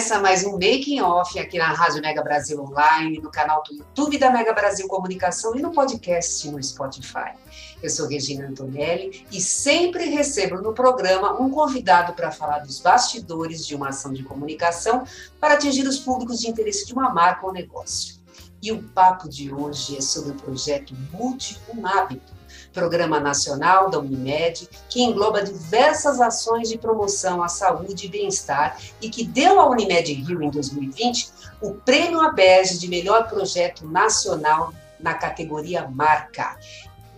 Começa 0.00 0.18
mais 0.18 0.44
um 0.44 0.52
Making 0.52 1.02
Off 1.02 1.38
aqui 1.38 1.58
na 1.58 1.74
Rádio 1.74 2.00
Mega 2.00 2.22
Brasil 2.22 2.58
Online, 2.58 3.20
no 3.20 3.30
canal 3.30 3.62
do 3.62 3.74
YouTube 3.74 4.16
da 4.16 4.30
Mega 4.30 4.50
Brasil 4.54 4.88
Comunicação 4.88 5.54
e 5.54 5.60
no 5.60 5.72
podcast 5.72 6.50
no 6.50 6.62
Spotify. 6.62 7.34
Eu 7.82 7.90
sou 7.90 8.08
Regina 8.08 8.48
Antonelli 8.48 9.26
e 9.30 9.42
sempre 9.42 10.06
recebo 10.06 10.54
no 10.62 10.72
programa 10.72 11.38
um 11.38 11.50
convidado 11.50 12.14
para 12.14 12.30
falar 12.30 12.60
dos 12.60 12.80
bastidores 12.80 13.66
de 13.66 13.74
uma 13.74 13.90
ação 13.90 14.10
de 14.10 14.22
comunicação 14.22 15.04
para 15.38 15.52
atingir 15.52 15.86
os 15.86 15.98
públicos 15.98 16.40
de 16.40 16.48
interesse 16.48 16.86
de 16.86 16.94
uma 16.94 17.10
marca 17.10 17.46
ou 17.46 17.52
negócio. 17.52 18.14
E 18.62 18.72
o 18.72 18.82
papo 18.82 19.28
de 19.28 19.52
hoje 19.52 19.98
é 19.98 20.00
sobre 20.00 20.30
o 20.30 20.34
projeto 20.34 20.94
Mude 21.12 21.60
um 21.76 21.86
Hábito, 21.86 22.39
Programa 22.72 23.20
Nacional 23.20 23.90
da 23.90 23.98
Unimed, 23.98 24.68
que 24.88 25.02
engloba 25.02 25.42
diversas 25.42 26.20
ações 26.20 26.68
de 26.68 26.78
promoção 26.78 27.42
à 27.42 27.48
saúde 27.48 28.06
e 28.06 28.08
bem-estar 28.08 28.80
e 29.00 29.08
que 29.10 29.24
deu 29.24 29.60
à 29.60 29.68
Unimed 29.68 30.12
Rio, 30.12 30.42
em 30.42 30.50
2020, 30.50 31.30
o 31.60 31.72
Prêmio 31.72 32.20
ABES 32.20 32.80
de 32.80 32.88
melhor 32.88 33.28
projeto 33.28 33.86
nacional 33.86 34.72
na 34.98 35.14
categoria 35.14 35.88
Marca. 35.88 36.56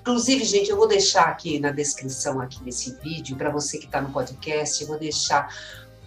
Inclusive, 0.00 0.44
gente, 0.44 0.70
eu 0.70 0.76
vou 0.76 0.88
deixar 0.88 1.24
aqui 1.24 1.60
na 1.60 1.70
descrição 1.70 2.40
aqui 2.40 2.60
desse 2.62 2.96
vídeo, 2.96 3.36
para 3.36 3.50
você 3.50 3.78
que 3.78 3.86
está 3.86 4.00
no 4.00 4.10
podcast, 4.10 4.82
eu 4.82 4.88
vou 4.88 4.98
deixar 4.98 5.48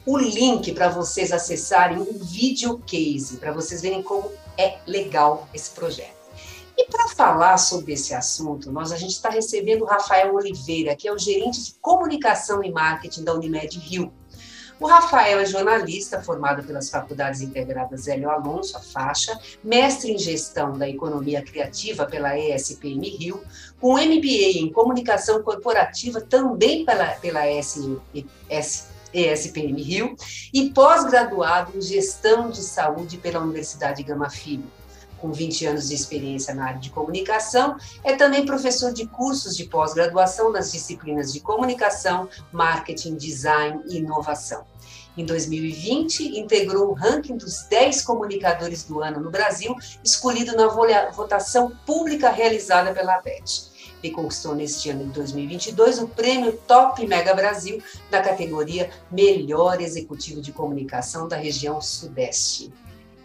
o 0.05 0.17
link 0.17 0.73
para 0.73 0.89
vocês 0.89 1.31
acessarem 1.31 1.97
um 1.97 2.17
vídeo 2.19 2.77
case, 2.79 3.37
para 3.37 3.51
vocês 3.51 3.81
verem 3.81 4.03
como 4.03 4.31
é 4.57 4.77
legal 4.85 5.47
esse 5.53 5.71
projeto. 5.71 6.24
E 6.77 6.89
para 6.89 7.07
falar 7.07 7.57
sobre 7.57 7.93
esse 7.93 8.13
assunto, 8.13 8.69
nós 8.69 8.91
a 8.91 8.97
gente 8.97 9.11
está 9.11 9.29
recebendo 9.29 9.83
o 9.83 9.85
Rafael 9.85 10.35
Oliveira, 10.35 10.95
que 10.95 11.07
é 11.07 11.13
o 11.13 11.17
gerente 11.17 11.63
de 11.63 11.73
comunicação 11.75 12.61
e 12.61 12.71
marketing 12.71 13.23
da 13.23 13.33
Unimed 13.33 13.79
Rio. 13.79 14.11
O 14.77 14.87
Rafael 14.87 15.39
é 15.39 15.45
jornalista 15.45 16.21
formado 16.21 16.61
pelas 16.63 16.89
Faculdades 16.89 17.39
Integradas 17.39 18.09
Hélio 18.09 18.29
Alonso, 18.29 18.75
a 18.75 18.81
faixa, 18.81 19.39
mestre 19.63 20.11
em 20.11 20.17
gestão 20.17 20.73
da 20.73 20.89
economia 20.89 21.41
criativa 21.41 22.05
pela 22.05 22.37
ESPM 22.37 23.07
Rio, 23.07 23.41
com 23.79 23.93
MBA 23.93 24.59
em 24.59 24.69
comunicação 24.69 25.41
corporativa 25.41 26.19
também 26.19 26.83
pela, 26.83 27.05
pela 27.05 27.49
ESPM 27.49 27.95
Rio 29.81 30.13
e 30.53 30.69
pós-graduado 30.71 31.77
em 31.77 31.81
gestão 31.81 32.49
de 32.49 32.61
saúde 32.61 33.17
pela 33.17 33.39
Universidade 33.39 34.03
Gama 34.03 34.29
Filho 34.29 34.69
com 35.25 35.31
20 35.31 35.65
anos 35.65 35.89
de 35.89 35.95
experiência 35.95 36.53
na 36.53 36.67
área 36.67 36.79
de 36.79 36.91
comunicação, 36.91 37.77
é 38.03 38.15
também 38.15 38.45
professor 38.45 38.93
de 38.93 39.07
cursos 39.07 39.57
de 39.57 39.65
pós-graduação 39.65 40.51
nas 40.51 40.71
disciplinas 40.71 41.33
de 41.33 41.39
comunicação, 41.39 42.29
marketing, 42.51 43.15
design 43.15 43.81
e 43.87 43.97
inovação. 43.97 44.63
Em 45.17 45.25
2020, 45.25 46.37
integrou 46.37 46.89
o 46.89 46.93
ranking 46.93 47.37
dos 47.37 47.63
10 47.63 48.03
comunicadores 48.03 48.83
do 48.83 49.01
ano 49.01 49.19
no 49.19 49.31
Brasil, 49.31 49.75
escolhido 50.03 50.55
na 50.55 50.67
votação 51.09 51.71
pública 51.87 52.29
realizada 52.29 52.93
pela 52.93 53.15
ABET. 53.15 53.73
E 54.03 54.11
conquistou 54.11 54.53
neste 54.53 54.91
ano 54.91 55.05
de 55.05 55.11
2022 55.11 55.99
o 55.99 56.07
prêmio 56.07 56.51
Top 56.67 57.03
Mega 57.07 57.33
Brasil 57.33 57.81
na 58.11 58.21
categoria 58.21 58.91
Melhor 59.09 59.81
Executivo 59.81 60.39
de 60.39 60.51
Comunicação 60.51 61.27
da 61.27 61.37
região 61.37 61.81
Sudeste. 61.81 62.71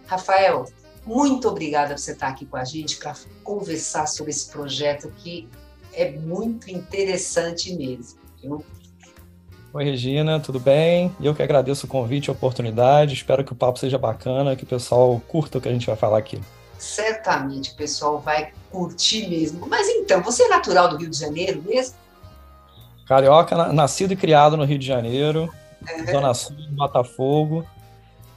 Rafael, 0.07 0.65
muito 1.07 1.49
obrigada 1.49 1.95
por 1.95 1.99
você 1.99 2.13
estar 2.13 2.29
aqui 2.29 2.47
com 2.47 2.57
a 2.57 2.65
gente 2.65 2.97
para 2.97 3.15
conversar 3.43 4.07
sobre 4.07 4.31
esse 4.31 4.51
projeto 4.51 5.13
que 5.17 5.49
é 5.93 6.11
muito 6.11 6.71
interessante 6.71 7.75
mesmo. 7.75 8.19
Viu? 8.41 8.65
Oi, 9.73 9.85
Regina, 9.85 10.41
tudo 10.41 10.59
bem? 10.59 11.15
Eu 11.21 11.35
que 11.35 11.43
agradeço 11.43 11.87
o 11.87 11.89
convite 11.89 12.27
e 12.27 12.31
a 12.31 12.33
oportunidade. 12.33 13.15
Espero 13.15 13.45
que 13.45 13.53
o 13.53 13.57
papo 13.57 13.79
seja 13.79 13.97
bacana, 13.97 14.57
que 14.57 14.65
o 14.65 14.67
pessoal 14.67 15.21
curta 15.29 15.59
o 15.59 15.61
que 15.61 15.69
a 15.69 15.73
gente 15.73 15.87
vai 15.87 15.95
falar 15.95 16.19
aqui. 16.19 16.41
Certamente 16.77 17.73
o 17.73 17.77
pessoal 17.77 18.19
vai 18.19 18.53
curtir 18.71 19.29
mesmo. 19.29 19.69
Mas 19.69 19.87
então, 19.89 20.23
você 20.23 20.45
é 20.45 20.49
natural 20.49 20.89
do 20.89 20.97
Rio 20.97 21.09
de 21.09 21.17
Janeiro 21.17 21.63
mesmo? 21.63 21.95
Carioca, 23.07 23.73
nascido 23.73 24.13
e 24.13 24.17
criado 24.17 24.57
no 24.57 24.65
Rio 24.65 24.79
de 24.79 24.87
Janeiro, 24.87 25.53
é. 25.87 26.13
Zona 26.13 26.35
Sul, 26.35 26.57
Botafogo. 26.71 27.65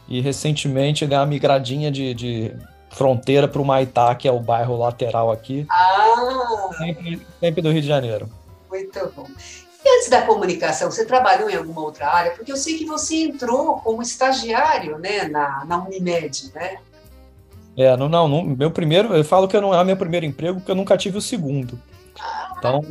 E 0.08 0.22
recentemente 0.22 1.08
deu 1.08 1.20
uma 1.20 1.26
migradinha 1.26 1.92
de, 1.92 2.14
de 2.14 2.56
fronteira 2.90 3.48
para 3.48 3.62
o 3.62 3.66
Maitá, 3.66 4.14
que 4.16 4.28
é 4.28 4.32
o 4.32 4.40
bairro 4.40 4.78
lateral 4.78 5.32
aqui. 5.32 5.66
Ah! 5.70 6.70
Sempre, 6.78 7.22
sempre 7.40 7.62
do 7.62 7.72
Rio 7.72 7.82
de 7.82 7.88
Janeiro. 7.88 8.30
Muito 8.70 9.14
bom. 9.16 9.28
E 9.86 9.98
antes 9.98 10.10
da 10.10 10.22
comunicação, 10.22 10.90
você 10.90 11.06
trabalhou 11.06 11.50
em 11.50 11.56
alguma 11.56 11.82
outra 11.82 12.08
área? 12.08 12.32
Porque 12.32 12.52
eu 12.52 12.56
sei 12.56 12.78
que 12.78 12.86
você 12.86 13.24
entrou 13.24 13.78
como 13.78 14.02
estagiário 14.02 14.98
né, 14.98 15.28
na, 15.28 15.66
na 15.66 15.84
Unimed, 15.84 16.52
né? 16.56 16.78
É, 17.76 17.98
não, 17.98 18.08
não, 18.08 18.28
não, 18.28 18.44
meu 18.44 18.72
primeiro, 18.72 19.14
eu 19.14 19.24
falo 19.24 19.48
que 19.48 19.60
não 19.60 19.74
é 19.74 19.84
meu 19.84 19.98
primeiro 19.98 20.26
emprego, 20.26 20.60
porque 20.60 20.72
eu 20.72 20.76
nunca 20.76 20.96
tive 20.96 21.18
o 21.18 21.22
segundo. 21.22 21.78
Ah. 22.20 22.56
Então, 22.58 22.82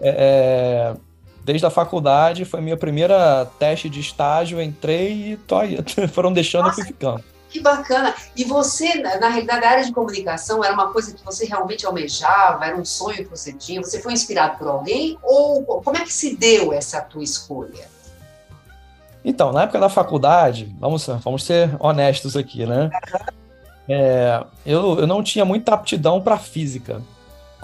é, 0.00 0.94
é 0.96 1.11
desde 1.44 1.66
a 1.66 1.70
faculdade, 1.70 2.44
foi 2.44 2.60
minha 2.60 2.76
primeira 2.76 3.46
teste 3.58 3.88
de 3.88 4.00
estágio, 4.00 4.60
entrei 4.60 5.32
e 5.32 5.36
tô 5.36 5.56
aí. 5.56 5.78
foram 6.12 6.32
deixando 6.32 6.66
Nossa, 6.66 6.80
e 6.80 6.84
fui 6.84 6.92
ficando. 6.92 7.24
Que 7.50 7.60
bacana! 7.60 8.14
E 8.34 8.44
você, 8.44 8.94
na 8.94 9.28
realidade, 9.28 9.64
a 9.64 9.70
área 9.70 9.84
de 9.84 9.92
comunicação 9.92 10.64
era 10.64 10.72
uma 10.72 10.90
coisa 10.90 11.12
que 11.12 11.22
você 11.22 11.44
realmente 11.44 11.84
almejava, 11.84 12.64
era 12.64 12.74
um 12.74 12.84
sonho 12.84 13.16
que 13.18 13.24
você 13.24 13.52
tinha? 13.52 13.82
Você 13.82 14.00
foi 14.00 14.14
inspirado 14.14 14.56
por 14.56 14.68
alguém? 14.68 15.18
Ou 15.22 15.82
como 15.82 15.98
é 15.98 16.00
que 16.00 16.12
se 16.12 16.34
deu 16.34 16.72
essa 16.72 17.00
tua 17.02 17.22
escolha? 17.22 17.86
Então, 19.22 19.52
na 19.52 19.64
época 19.64 19.78
da 19.78 19.90
faculdade, 19.90 20.74
vamos, 20.80 21.06
vamos 21.06 21.44
ser 21.44 21.70
honestos 21.78 22.36
aqui, 22.36 22.64
né? 22.64 22.90
É, 23.88 24.42
eu, 24.64 25.00
eu 25.00 25.06
não 25.06 25.22
tinha 25.22 25.44
muita 25.44 25.74
aptidão 25.74 26.22
para 26.22 26.38
física. 26.38 27.02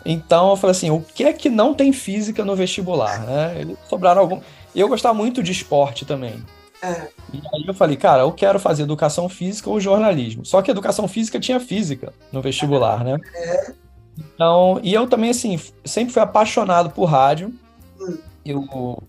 Então 0.04 0.50
eu 0.50 0.56
falei 0.56 0.72
assim, 0.72 0.90
o 0.90 1.00
que 1.00 1.24
é 1.24 1.32
que 1.32 1.50
não 1.50 1.74
tem 1.74 1.92
física 1.92 2.44
no 2.44 2.56
vestibular, 2.56 3.20
né? 3.20 3.60
Eles 3.60 3.76
sobraram 3.88 4.20
algum. 4.20 4.40
Eu 4.74 4.88
gostava 4.88 5.14
muito 5.14 5.42
de 5.42 5.52
esporte 5.52 6.04
também. 6.04 6.42
É. 6.82 7.08
E 7.32 7.38
aí 7.54 7.64
eu 7.66 7.74
falei, 7.74 7.96
cara, 7.96 8.22
eu 8.22 8.32
quero 8.32 8.58
fazer 8.58 8.84
educação 8.84 9.28
física 9.28 9.68
ou 9.68 9.80
jornalismo. 9.80 10.44
Só 10.44 10.62
que 10.62 10.70
educação 10.70 11.08
física 11.08 11.40
tinha 11.40 11.58
física 11.58 12.12
no 12.32 12.40
vestibular, 12.40 13.04
né? 13.04 13.18
É. 13.34 13.72
Então, 14.16 14.80
e 14.82 14.94
eu 14.94 15.06
também, 15.08 15.30
assim, 15.30 15.60
sempre 15.84 16.12
fui 16.12 16.22
apaixonado 16.22 16.90
por 16.90 17.04
rádio. 17.04 17.52
Hum. 18.00 18.18
Eu 18.44 19.02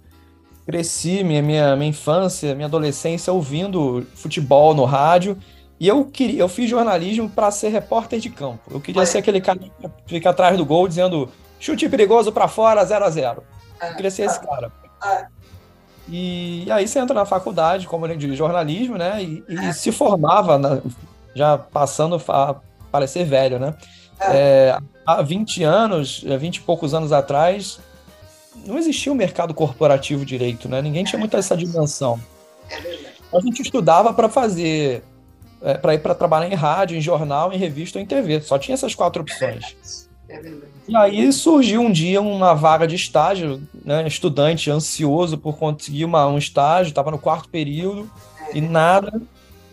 cresci 0.65 1.23
minha, 1.23 1.41
minha, 1.41 1.75
minha 1.75 1.89
infância, 1.89 2.53
minha 2.53 2.67
adolescência 2.67 3.33
ouvindo 3.33 4.05
futebol 4.15 4.73
no 4.73 4.85
rádio. 4.85 5.37
E 5.79 5.87
eu 5.87 6.03
queria, 6.05 6.41
eu 6.41 6.49
fiz 6.49 6.69
jornalismo 6.69 7.29
para 7.29 7.49
ser 7.51 7.69
repórter 7.69 8.19
de 8.19 8.29
campo. 8.29 8.59
Eu 8.69 8.81
queria 8.81 9.05
ser 9.05 9.19
aquele 9.19 9.39
cara 9.39 9.57
que 9.59 9.71
fica 10.05 10.29
atrás 10.29 10.57
do 10.57 10.65
gol 10.65 10.87
dizendo 10.87 11.29
chute 11.59 11.87
perigoso 11.87 12.31
para 12.31 12.47
fora, 12.49 12.83
0 12.83 13.05
a 13.05 13.09
0 13.09 13.43
Eu 13.81 13.95
queria 13.95 14.11
ser 14.11 14.23
esse 14.23 14.39
cara. 14.41 14.71
E, 16.09 16.65
e, 16.65 16.71
aí 16.71 16.87
você 16.87 16.99
entra 16.99 17.13
na 17.13 17.25
faculdade 17.25 17.87
como 17.87 18.07
de 18.17 18.35
jornalismo, 18.35 18.97
né? 18.97 19.23
E, 19.23 19.43
e 19.47 19.73
se 19.73 19.91
formava, 19.91 20.57
na, 20.57 20.81
já 21.33 21.57
passando 21.57 22.21
a 22.27 22.55
parecer 22.91 23.23
velho, 23.23 23.59
né? 23.59 23.73
É, 24.21 24.77
há 25.05 25.21
20 25.21 25.63
anos, 25.63 26.21
20 26.23 26.57
e 26.57 26.61
poucos 26.61 26.93
anos 26.93 27.13
atrás, 27.13 27.79
não 28.65 28.77
existia 28.77 29.11
o 29.11 29.15
um 29.15 29.17
mercado 29.17 29.53
corporativo 29.53 30.25
direito, 30.25 30.67
né? 30.67 30.81
Ninguém 30.81 31.05
tinha 31.05 31.19
muito 31.19 31.37
essa 31.37 31.55
dimensão. 31.55 32.19
A 33.33 33.39
gente 33.39 33.61
estudava 33.61 34.11
para 34.13 34.27
fazer 34.27 35.03
é, 35.61 35.75
para 35.75 35.93
ir 35.93 35.99
para 35.99 36.15
trabalhar 36.15 36.47
em 36.47 36.55
rádio, 36.55 36.97
em 36.97 37.01
jornal, 37.01 37.51
em 37.51 37.57
revista 37.57 37.99
ou 37.99 38.03
em 38.03 38.07
TV. 38.07 38.41
Só 38.41 38.57
tinha 38.57 38.73
essas 38.73 38.95
quatro 38.95 39.21
opções. 39.21 40.09
É 40.27 40.41
e 40.87 40.95
aí 40.95 41.31
surgiu 41.33 41.81
um 41.81 41.91
dia 41.91 42.21
uma 42.21 42.53
vaga 42.53 42.87
de 42.87 42.95
estágio, 42.95 43.61
né, 43.85 44.07
estudante 44.07 44.71
ansioso 44.71 45.37
por 45.37 45.57
conseguir 45.57 46.05
uma, 46.05 46.27
um 46.27 46.37
estágio, 46.37 46.89
estava 46.89 47.11
no 47.11 47.17
quarto 47.17 47.49
período 47.49 48.09
e 48.53 48.61
nada. 48.61 49.21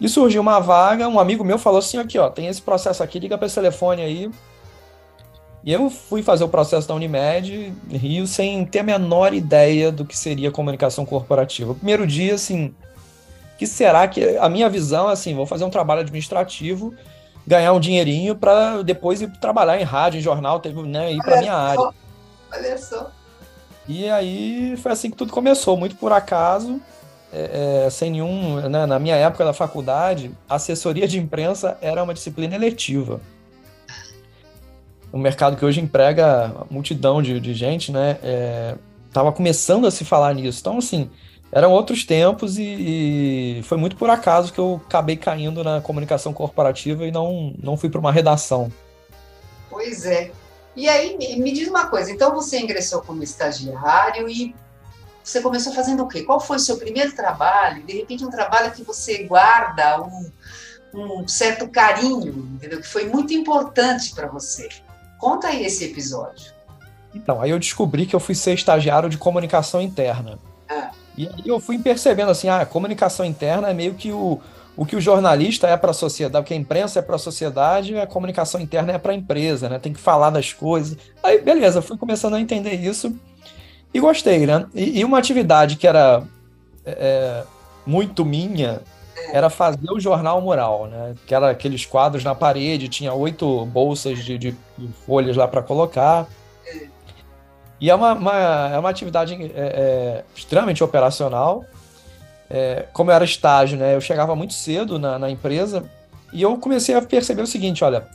E 0.00 0.08
surgiu 0.08 0.42
uma 0.42 0.60
vaga, 0.60 1.08
um 1.08 1.18
amigo 1.18 1.42
meu 1.42 1.58
falou 1.58 1.78
assim, 1.78 1.98
aqui 1.98 2.18
ó, 2.18 2.28
tem 2.28 2.48
esse 2.48 2.60
processo 2.60 3.02
aqui, 3.02 3.18
liga 3.18 3.38
para 3.38 3.46
esse 3.46 3.54
telefone 3.54 4.02
aí. 4.02 4.30
E 5.64 5.72
eu 5.72 5.90
fui 5.90 6.22
fazer 6.22 6.44
o 6.44 6.48
processo 6.48 6.86
da 6.86 6.94
Unimed 6.94 7.72
Rio 7.90 8.26
sem 8.26 8.64
ter 8.64 8.80
a 8.80 8.84
menor 8.84 9.34
ideia 9.34 9.90
do 9.90 10.04
que 10.04 10.16
seria 10.16 10.50
comunicação 10.50 11.04
corporativa. 11.04 11.72
O 11.72 11.74
primeiro 11.74 12.06
dia, 12.06 12.34
assim, 12.34 12.74
que 13.58 13.66
será 13.66 14.06
que 14.06 14.36
a 14.36 14.48
minha 14.48 14.68
visão, 14.68 15.08
assim, 15.08 15.34
vou 15.34 15.46
fazer 15.46 15.64
um 15.64 15.70
trabalho 15.70 16.00
administrativo, 16.00 16.94
ganhar 17.46 17.72
um 17.72 17.80
dinheirinho 17.80 18.34
para 18.34 18.82
depois 18.82 19.22
ir 19.22 19.30
trabalhar 19.40 19.80
em 19.80 19.84
rádio, 19.84 20.18
em 20.18 20.22
jornal, 20.22 20.60
né, 20.86 21.12
ir 21.12 21.22
para 21.22 21.38
minha 21.38 21.52
só, 21.52 21.58
área. 21.58 21.94
Olha 22.52 22.78
só. 22.78 23.10
E 23.88 24.08
aí 24.10 24.76
foi 24.78 24.92
assim 24.92 25.10
que 25.10 25.16
tudo 25.16 25.32
começou, 25.32 25.76
muito 25.76 25.96
por 25.96 26.12
acaso, 26.12 26.80
é, 27.32 27.84
é, 27.86 27.90
sem 27.90 28.10
nenhum. 28.10 28.68
Né, 28.68 28.84
na 28.84 28.98
minha 28.98 29.14
época 29.14 29.44
da 29.44 29.52
faculdade, 29.52 30.30
assessoria 30.48 31.06
de 31.06 31.18
imprensa 31.18 31.78
era 31.80 32.02
uma 32.02 32.12
disciplina 32.12 32.54
eletiva. 32.54 33.20
Um 35.12 35.18
mercado 35.18 35.56
que 35.56 35.64
hoje 35.64 35.80
emprega 35.80 36.52
multidão 36.68 37.22
de, 37.22 37.40
de 37.40 37.54
gente, 37.54 37.92
né? 37.92 38.18
Estava 39.08 39.30
é, 39.30 39.32
começando 39.32 39.86
a 39.86 39.90
se 39.90 40.04
falar 40.04 40.34
nisso. 40.34 40.58
Então, 40.60 40.78
assim, 40.78 41.08
eram 41.50 41.72
outros 41.72 42.04
tempos 42.04 42.58
e, 42.58 43.58
e, 43.58 43.62
foi 43.62 43.78
muito 43.78 43.96
por 43.96 44.10
acaso 44.10 44.52
que 44.52 44.58
eu 44.58 44.80
acabei 44.86 45.16
caindo 45.16 45.62
na 45.62 45.80
comunicação 45.80 46.32
corporativa 46.32 47.06
e 47.06 47.12
não, 47.12 47.54
não 47.62 47.76
fui 47.76 47.88
para 47.88 48.00
uma 48.00 48.12
redação. 48.12 48.70
Pois 49.70 50.04
é. 50.04 50.30
E 50.74 50.88
aí, 50.88 51.16
me 51.38 51.52
diz 51.52 51.68
uma 51.68 51.86
coisa, 51.86 52.10
então 52.10 52.34
você 52.34 52.58
ingressou 52.60 53.00
como 53.00 53.22
estagiário 53.22 54.28
e 54.28 54.54
você 55.24 55.40
começou 55.40 55.72
fazendo 55.72 56.02
o 56.02 56.08
quê? 56.08 56.22
Qual 56.22 56.38
foi 56.38 56.58
o 56.58 56.60
seu 56.60 56.76
primeiro 56.76 57.14
trabalho? 57.14 57.82
De 57.82 57.94
repente, 57.94 58.24
um 58.24 58.30
trabalho 58.30 58.70
que 58.72 58.82
você 58.82 59.24
guarda 59.24 60.02
um, 60.02 60.30
um 60.94 61.26
certo 61.26 61.66
carinho, 61.68 62.50
entendeu? 62.54 62.80
Que 62.80 62.86
foi 62.86 63.08
muito 63.08 63.32
importante 63.32 64.14
para 64.14 64.28
você. 64.28 64.68
Conta 65.18 65.48
aí 65.48 65.64
esse 65.64 65.84
episódio. 65.84 66.52
Então, 67.14 67.40
aí 67.40 67.50
eu 67.50 67.58
descobri 67.58 68.04
que 68.04 68.14
eu 68.14 68.20
fui 68.20 68.34
ser 68.34 68.52
estagiário 68.52 69.08
de 69.08 69.16
comunicação 69.16 69.80
interna. 69.80 70.38
Ah. 70.68 70.90
E 71.16 71.28
aí 71.28 71.46
eu 71.46 71.58
fui 71.58 71.78
percebendo 71.78 72.30
assim, 72.30 72.48
ah, 72.48 72.60
a 72.60 72.66
comunicação 72.66 73.24
interna 73.24 73.68
é 73.70 73.74
meio 73.74 73.94
que 73.94 74.12
o, 74.12 74.40
o 74.76 74.84
que 74.84 74.94
o 74.94 75.00
jornalista 75.00 75.66
é 75.66 75.76
para 75.76 75.90
a 75.90 75.94
sociedade, 75.94 76.42
o 76.42 76.46
que 76.46 76.54
a 76.54 76.56
imprensa 76.56 76.98
é 76.98 77.02
para 77.02 77.16
a 77.16 77.18
sociedade, 77.18 77.98
a 77.98 78.06
comunicação 78.06 78.60
interna 78.60 78.92
é 78.92 78.98
para 78.98 79.12
a 79.12 79.14
empresa, 79.14 79.68
né? 79.68 79.78
Tem 79.78 79.92
que 79.92 80.00
falar 80.00 80.30
das 80.30 80.52
coisas. 80.52 80.98
Aí, 81.22 81.40
beleza, 81.40 81.80
fui 81.80 81.96
começando 81.96 82.34
a 82.34 82.40
entender 82.40 82.74
isso 82.74 83.18
e 83.94 84.00
gostei, 84.00 84.46
né? 84.46 84.66
E, 84.74 85.00
e 85.00 85.04
uma 85.04 85.18
atividade 85.18 85.76
que 85.76 85.86
era 85.86 86.22
é, 86.84 86.90
é 86.90 87.44
muito 87.86 88.24
minha 88.24 88.82
era 89.32 89.48
fazer 89.48 89.90
o 89.90 89.98
jornal 89.98 90.40
mural, 90.40 90.86
né? 90.86 91.14
Que 91.26 91.34
era 91.34 91.50
aqueles 91.50 91.86
quadros 91.86 92.22
na 92.22 92.34
parede, 92.34 92.88
tinha 92.88 93.12
oito 93.14 93.64
bolsas 93.66 94.18
de, 94.18 94.36
de 94.36 94.54
folhas 95.06 95.36
lá 95.36 95.48
para 95.48 95.62
colocar. 95.62 96.28
E 97.80 97.90
é 97.90 97.94
uma, 97.94 98.14
uma, 98.14 98.70
é 98.72 98.78
uma 98.78 98.88
atividade 98.88 99.34
é, 99.34 99.50
é, 99.54 100.24
extremamente 100.34 100.82
operacional. 100.82 101.64
É, 102.48 102.86
como 102.92 103.10
eu 103.10 103.14
era 103.14 103.24
estágio, 103.24 103.76
né, 103.76 103.94
eu 103.94 104.00
chegava 104.00 104.36
muito 104.36 104.54
cedo 104.54 104.98
na, 104.98 105.18
na 105.18 105.28
empresa 105.28 105.84
e 106.32 106.42
eu 106.42 106.56
comecei 106.58 106.94
a 106.94 107.02
perceber 107.02 107.42
o 107.42 107.46
seguinte: 107.46 107.84
olha, 107.84 108.06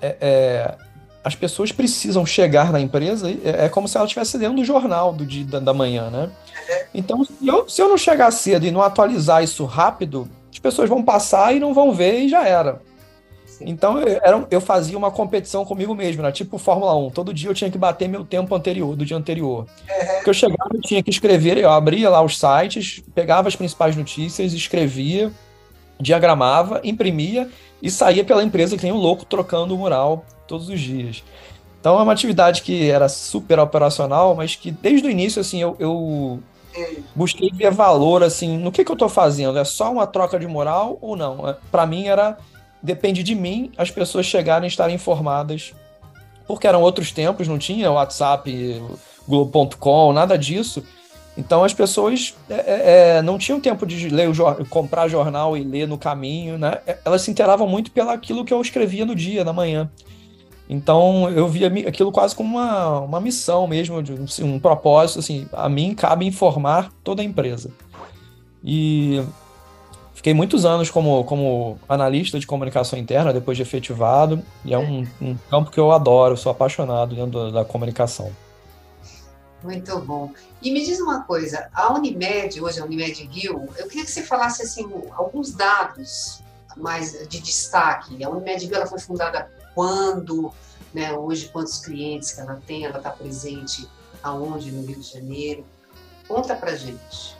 é, 0.00 0.16
é, 0.20 0.74
as 1.22 1.34
pessoas 1.34 1.72
precisam 1.72 2.24
chegar 2.24 2.72
na 2.72 2.80
empresa, 2.80 3.30
é, 3.30 3.66
é 3.66 3.68
como 3.68 3.86
se 3.88 3.96
ela 3.96 4.06
estivesse 4.06 4.38
lendo 4.38 4.60
o 4.60 4.64
jornal 4.64 5.12
do 5.12 5.26
dia 5.26 5.44
da, 5.44 5.60
da 5.60 5.74
manhã, 5.74 6.08
né? 6.10 6.30
Então, 6.94 7.24
se 7.24 7.46
eu, 7.46 7.68
se 7.68 7.82
eu 7.82 7.88
não 7.88 7.98
chegar 7.98 8.30
cedo 8.30 8.64
e 8.64 8.70
não 8.70 8.82
atualizar 8.82 9.42
isso 9.42 9.64
rápido, 9.64 10.28
as 10.52 10.58
pessoas 10.58 10.88
vão 10.88 11.02
passar 11.02 11.54
e 11.54 11.60
não 11.60 11.74
vão 11.74 11.92
ver 11.92 12.20
e 12.20 12.28
já 12.28 12.46
era. 12.46 12.80
Então 13.60 13.98
eu, 14.00 14.20
era, 14.22 14.46
eu 14.50 14.60
fazia 14.60 14.96
uma 14.96 15.10
competição 15.10 15.64
comigo 15.64 15.94
mesmo, 15.94 16.22
né? 16.22 16.32
tipo 16.32 16.58
Fórmula 16.58 16.94
1. 16.96 17.10
Todo 17.10 17.32
dia 17.32 17.50
eu 17.50 17.54
tinha 17.54 17.70
que 17.70 17.78
bater 17.78 18.08
meu 18.08 18.24
tempo 18.24 18.54
anterior, 18.54 18.94
do 18.96 19.04
dia 19.04 19.16
anterior. 19.16 19.60
Uhum. 19.60 20.14
Porque 20.16 20.30
eu 20.30 20.34
chegava, 20.34 20.70
eu 20.74 20.80
tinha 20.80 21.02
que 21.02 21.10
escrever, 21.10 21.56
eu 21.58 21.70
abria 21.70 22.10
lá 22.10 22.22
os 22.22 22.38
sites, 22.38 23.02
pegava 23.14 23.48
as 23.48 23.56
principais 23.56 23.96
notícias, 23.96 24.52
escrevia, 24.52 25.32
diagramava, 26.00 26.80
imprimia 26.84 27.48
e 27.82 27.90
saía 27.90 28.24
pela 28.24 28.42
empresa 28.42 28.76
que 28.76 28.82
tem 28.82 28.92
um 28.92 28.96
louco 28.96 29.24
trocando 29.24 29.74
o 29.74 29.78
mural 29.78 30.24
todos 30.46 30.68
os 30.68 30.80
dias. 30.80 31.22
Então 31.80 31.98
é 31.98 32.02
uma 32.02 32.12
atividade 32.12 32.62
que 32.62 32.90
era 32.90 33.08
super 33.08 33.58
operacional, 33.58 34.34
mas 34.34 34.56
que 34.56 34.70
desde 34.70 35.06
o 35.06 35.10
início 35.10 35.40
assim 35.40 35.62
eu, 35.62 35.76
eu 35.78 36.40
busquei 37.14 37.50
ver 37.50 37.70
valor 37.70 38.22
assim 38.22 38.58
no 38.58 38.72
que, 38.72 38.84
que 38.84 38.90
eu 38.90 38.94
estou 38.94 39.08
fazendo. 39.08 39.58
É 39.58 39.64
só 39.64 39.92
uma 39.92 40.06
troca 40.06 40.38
de 40.38 40.46
moral 40.46 40.98
ou 41.00 41.16
não? 41.16 41.48
É, 41.48 41.56
Para 41.70 41.86
mim 41.86 42.06
era 42.06 42.36
depende 42.82 43.22
de 43.22 43.34
mim 43.34 43.72
as 43.76 43.90
pessoas 43.90 44.26
chegarem 44.26 44.66
e 44.66 44.70
estarem 44.70 44.94
informadas. 44.94 45.74
Porque 46.46 46.66
eram 46.66 46.82
outros 46.82 47.10
tempos, 47.10 47.48
não 47.48 47.58
tinha 47.58 47.90
WhatsApp, 47.90 48.82
Globo.com, 49.26 50.12
nada 50.12 50.38
disso. 50.38 50.84
Então 51.36 51.64
as 51.64 51.74
pessoas 51.74 52.34
é, 52.48 52.54
é, 52.54 53.16
é 53.16 53.22
não 53.22 53.36
tinham 53.36 53.60
tempo 53.60 53.84
de 53.84 54.08
ler 54.08 54.30
o 54.30 54.64
comprar 54.66 55.08
jornal 55.08 55.56
e 55.56 55.62
ler 55.62 55.86
no 55.86 55.98
caminho, 55.98 56.56
né? 56.56 56.78
É, 56.86 56.98
elas 57.04 57.22
se 57.22 57.30
interavam 57.30 57.68
muito 57.68 57.90
pelo 57.90 58.10
aquilo 58.10 58.44
que 58.44 58.54
eu 58.54 58.60
escrevia 58.60 59.04
no 59.04 59.14
dia, 59.14 59.44
na 59.44 59.52
manhã. 59.52 59.90
Então 60.68 61.28
eu 61.30 61.46
via 61.46 61.68
aquilo 61.86 62.10
quase 62.10 62.34
como 62.34 62.56
uma, 62.56 63.00
uma 63.00 63.20
missão 63.20 63.66
mesmo, 63.66 64.02
assim, 64.24 64.42
um 64.42 64.58
propósito, 64.58 65.18
assim, 65.18 65.46
a 65.52 65.68
mim 65.68 65.94
cabe 65.94 66.26
informar 66.26 66.90
toda 67.04 67.22
a 67.22 67.24
empresa. 67.24 67.70
E 68.64 69.22
Fiquei 70.26 70.34
muitos 70.34 70.64
anos 70.64 70.90
como, 70.90 71.22
como 71.22 71.78
analista 71.88 72.36
de 72.36 72.48
comunicação 72.48 72.98
interna, 72.98 73.32
depois 73.32 73.56
de 73.56 73.62
efetivado, 73.62 74.42
e 74.64 74.74
é 74.74 74.78
um, 74.78 75.06
um 75.22 75.36
campo 75.48 75.70
que 75.70 75.78
eu 75.78 75.92
adoro, 75.92 76.36
sou 76.36 76.50
apaixonado 76.50 77.14
dentro 77.14 77.30
da, 77.30 77.60
da 77.60 77.64
comunicação. 77.64 78.32
Muito 79.62 80.00
bom. 80.00 80.32
E 80.60 80.72
me 80.72 80.84
diz 80.84 80.98
uma 80.98 81.22
coisa, 81.22 81.68
a 81.72 81.94
Unimed, 81.94 82.60
hoje 82.60 82.80
a 82.80 82.84
Unimed 82.84 83.22
Rio, 83.22 83.68
eu 83.78 83.86
queria 83.86 84.04
que 84.04 84.10
você 84.10 84.24
falasse 84.24 84.62
assim, 84.64 84.84
alguns 85.12 85.52
dados 85.52 86.42
mais 86.76 87.12
de 87.28 87.38
destaque. 87.38 88.24
A 88.24 88.28
Unimed 88.28 88.66
Rio 88.66 88.74
ela 88.74 88.86
foi 88.86 88.98
fundada 88.98 89.48
quando, 89.76 90.52
né, 90.92 91.12
hoje 91.12 91.50
quantos 91.50 91.78
clientes 91.78 92.32
que 92.32 92.40
ela 92.40 92.60
tem, 92.66 92.84
ela 92.84 92.98
está 92.98 93.10
presente 93.10 93.88
aonde 94.24 94.72
no 94.72 94.84
Rio 94.84 94.98
de 94.98 95.08
Janeiro. 95.08 95.64
Conta 96.26 96.56
pra 96.56 96.74
gente. 96.74 97.35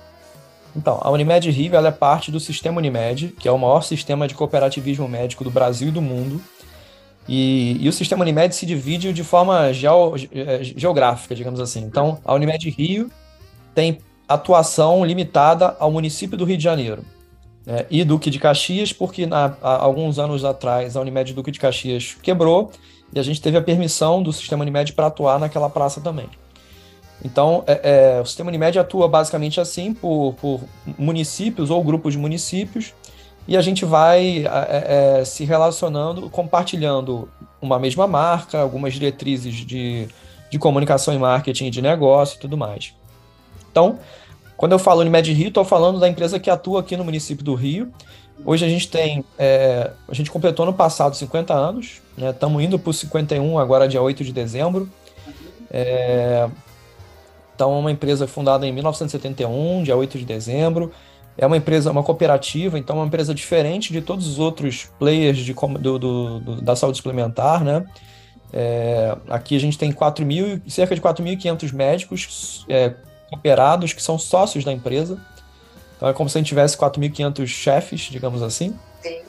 Então, 0.76 0.98
a 1.00 1.10
Unimed 1.10 1.50
Rio 1.50 1.74
é 1.74 1.90
parte 1.90 2.30
do 2.30 2.38
Sistema 2.38 2.76
Unimed, 2.78 3.28
que 3.38 3.48
é 3.48 3.52
o 3.52 3.58
maior 3.58 3.80
sistema 3.80 4.28
de 4.28 4.34
cooperativismo 4.34 5.08
médico 5.08 5.42
do 5.42 5.50
Brasil 5.50 5.88
e 5.88 5.90
do 5.90 6.02
mundo. 6.02 6.40
E, 7.26 7.78
e 7.80 7.88
o 7.88 7.92
Sistema 7.92 8.22
Unimed 8.22 8.54
se 8.54 8.66
divide 8.66 9.12
de 9.12 9.24
forma 9.24 9.72
geo, 9.72 10.14
geográfica, 10.60 11.34
digamos 11.34 11.60
assim. 11.60 11.80
Então, 11.80 12.18
a 12.24 12.34
Unimed 12.34 12.68
Rio 12.68 13.10
tem 13.74 13.98
atuação 14.28 15.04
limitada 15.04 15.74
ao 15.80 15.90
município 15.90 16.36
do 16.36 16.44
Rio 16.44 16.58
de 16.58 16.64
Janeiro. 16.64 17.02
Né, 17.64 17.86
e 17.90 18.04
Duque 18.04 18.28
de 18.28 18.38
Caxias, 18.38 18.92
porque 18.92 19.24
na, 19.24 19.56
há 19.62 19.82
alguns 19.82 20.18
anos 20.18 20.44
atrás 20.44 20.96
a 20.96 21.00
Unimed 21.00 21.32
Duque 21.32 21.50
de 21.50 21.58
Caxias 21.58 22.16
quebrou 22.22 22.70
e 23.12 23.18
a 23.18 23.22
gente 23.22 23.40
teve 23.40 23.56
a 23.56 23.62
permissão 23.62 24.22
do 24.22 24.32
Sistema 24.32 24.62
Unimed 24.62 24.92
para 24.92 25.06
atuar 25.06 25.40
naquela 25.40 25.70
praça 25.70 26.00
também. 26.00 26.28
Então, 27.24 27.64
é, 27.66 28.16
é, 28.18 28.20
o 28.20 28.26
sistema 28.26 28.48
Unimed 28.48 28.78
atua 28.78 29.08
basicamente 29.08 29.60
assim 29.60 29.92
por, 29.92 30.34
por, 30.34 30.60
municípios 30.98 31.70
ou 31.70 31.82
grupos 31.82 32.12
de 32.12 32.18
municípios 32.18 32.94
e 33.48 33.56
a 33.56 33.62
gente 33.62 33.84
vai 33.84 34.44
é, 34.46 35.20
é, 35.20 35.24
se 35.24 35.44
relacionando, 35.44 36.28
compartilhando 36.28 37.28
uma 37.60 37.78
mesma 37.78 38.06
marca, 38.06 38.60
algumas 38.60 38.92
diretrizes 38.92 39.54
de, 39.54 40.08
de 40.50 40.58
comunicação 40.58 41.14
e 41.14 41.18
marketing 41.18 41.70
de 41.70 41.80
negócio 41.80 42.36
e 42.36 42.40
tudo 42.40 42.56
mais. 42.56 42.92
Então, 43.70 43.98
quando 44.56 44.72
eu 44.72 44.78
falo 44.78 45.00
Unimed 45.00 45.32
Rio, 45.32 45.48
estou 45.48 45.64
falando 45.64 45.98
da 45.98 46.08
empresa 46.08 46.38
que 46.38 46.50
atua 46.50 46.80
aqui 46.80 46.96
no 46.96 47.04
município 47.04 47.44
do 47.44 47.54
Rio. 47.54 47.92
Hoje 48.44 48.64
a 48.64 48.68
gente 48.68 48.88
tem, 48.88 49.24
é, 49.38 49.90
a 50.08 50.14
gente 50.14 50.30
completou 50.30 50.66
no 50.66 50.72
passado 50.72 51.16
50 51.16 51.54
anos, 51.54 52.02
estamos 52.18 52.58
né, 52.58 52.64
indo 52.64 52.78
para 52.78 52.90
os 52.90 52.98
51 52.98 53.58
agora 53.58 53.88
dia 53.88 54.02
8 54.02 54.22
de 54.24 54.32
dezembro. 54.32 54.90
É, 55.70 56.48
então, 57.56 57.74
é 57.74 57.78
uma 57.78 57.90
empresa 57.90 58.28
fundada 58.28 58.66
em 58.66 58.72
1971, 58.72 59.82
dia 59.82 59.96
8 59.96 60.18
de 60.18 60.26
dezembro. 60.26 60.92
É 61.38 61.46
uma 61.46 61.56
empresa, 61.56 61.90
uma 61.90 62.02
cooperativa, 62.02 62.78
então 62.78 62.96
é 62.96 62.98
uma 63.00 63.06
empresa 63.06 63.34
diferente 63.34 63.92
de 63.92 64.02
todos 64.02 64.26
os 64.26 64.38
outros 64.38 64.90
players 64.98 65.38
de, 65.38 65.54
do, 65.54 65.98
do, 65.98 66.40
do 66.40 66.60
da 66.60 66.76
saúde 66.76 66.98
suplementar, 66.98 67.64
né? 67.64 67.84
É, 68.52 69.16
aqui 69.28 69.56
a 69.56 69.60
gente 69.60 69.76
tem 69.78 69.90
4 69.90 70.24
mil, 70.24 70.60
cerca 70.68 70.94
de 70.94 71.00
4.500 71.00 71.72
médicos 71.72 72.64
é, 72.68 72.94
cooperados 73.30 73.92
que 73.92 74.02
são 74.02 74.18
sócios 74.18 74.64
da 74.64 74.72
empresa. 74.72 75.18
Então 75.96 76.08
é 76.08 76.12
como 76.12 76.28
se 76.28 76.36
a 76.36 76.40
gente 76.40 76.48
tivesse 76.48 76.76
4.500 76.76 77.46
chefes, 77.46 78.02
digamos 78.02 78.42
assim. 78.42 78.78
Sim. 79.02 79.20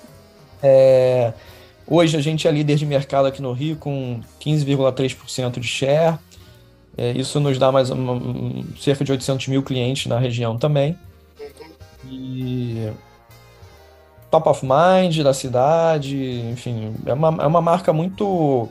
É, 0.62 1.34
hoje 1.88 2.18
a 2.18 2.22
gente 2.22 2.46
é 2.48 2.52
líder 2.52 2.76
de 2.76 2.86
mercado 2.86 3.26
aqui 3.26 3.42
no 3.42 3.54
Rio 3.54 3.78
com 3.78 4.22
15,3% 4.40 5.60
de 5.60 5.68
share. 5.68 6.20
É, 6.98 7.12
isso 7.12 7.40
nos 7.40 7.60
dá 7.60 7.72
mais 7.72 7.92
uma, 7.92 8.14
um, 8.14 8.66
cerca 8.80 9.04
de 9.06 9.12
800 9.12 9.48
mil 9.48 9.62
clientes 9.62 10.08
na 10.08 10.18
região 10.18 10.58
também. 10.58 10.98
E 12.10 12.92
top 14.32 14.50
of 14.50 14.66
mind 14.66 15.22
da 15.22 15.34
cidade, 15.34 16.42
enfim, 16.52 16.96
é 17.06 17.14
uma, 17.14 17.44
é 17.44 17.48
uma 17.48 17.62
marca 17.62 17.94
muito 17.94 18.68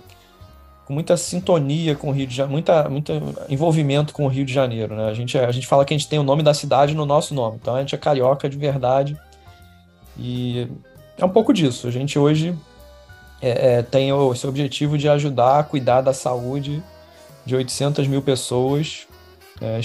com 0.86 0.92
muita 0.92 1.16
sintonia 1.16 1.96
com 1.96 2.10
o 2.10 2.12
Rio 2.12 2.26
de 2.26 2.34
Janeiro, 2.34 2.52
muita, 2.52 2.88
muito 2.88 3.12
envolvimento 3.48 4.14
com 4.14 4.24
o 4.24 4.28
Rio 4.28 4.44
de 4.44 4.52
Janeiro, 4.52 4.94
né? 4.94 5.08
A 5.08 5.14
gente, 5.14 5.36
a 5.36 5.50
gente 5.50 5.66
fala 5.66 5.84
que 5.84 5.92
a 5.92 5.96
gente 5.96 6.08
tem 6.08 6.18
o 6.18 6.22
nome 6.22 6.44
da 6.44 6.54
cidade 6.54 6.94
no 6.94 7.04
nosso 7.04 7.34
nome, 7.34 7.58
então 7.60 7.74
a 7.74 7.80
gente 7.80 7.94
é 7.94 7.98
carioca 7.98 8.48
de 8.48 8.56
verdade 8.56 9.16
e 10.16 10.68
é 11.18 11.24
um 11.24 11.28
pouco 11.28 11.52
disso. 11.52 11.88
A 11.88 11.90
gente 11.90 12.16
hoje 12.18 12.56
é, 13.42 13.78
é, 13.78 13.82
tem 13.82 14.10
esse 14.32 14.46
objetivo 14.46 14.96
de 14.96 15.08
ajudar 15.08 15.58
a 15.58 15.62
cuidar 15.64 16.02
da 16.02 16.12
saúde 16.12 16.82
de 17.46 17.54
800 17.54 18.06
mil 18.08 18.20
pessoas, 18.20 19.06
é, 19.60 19.80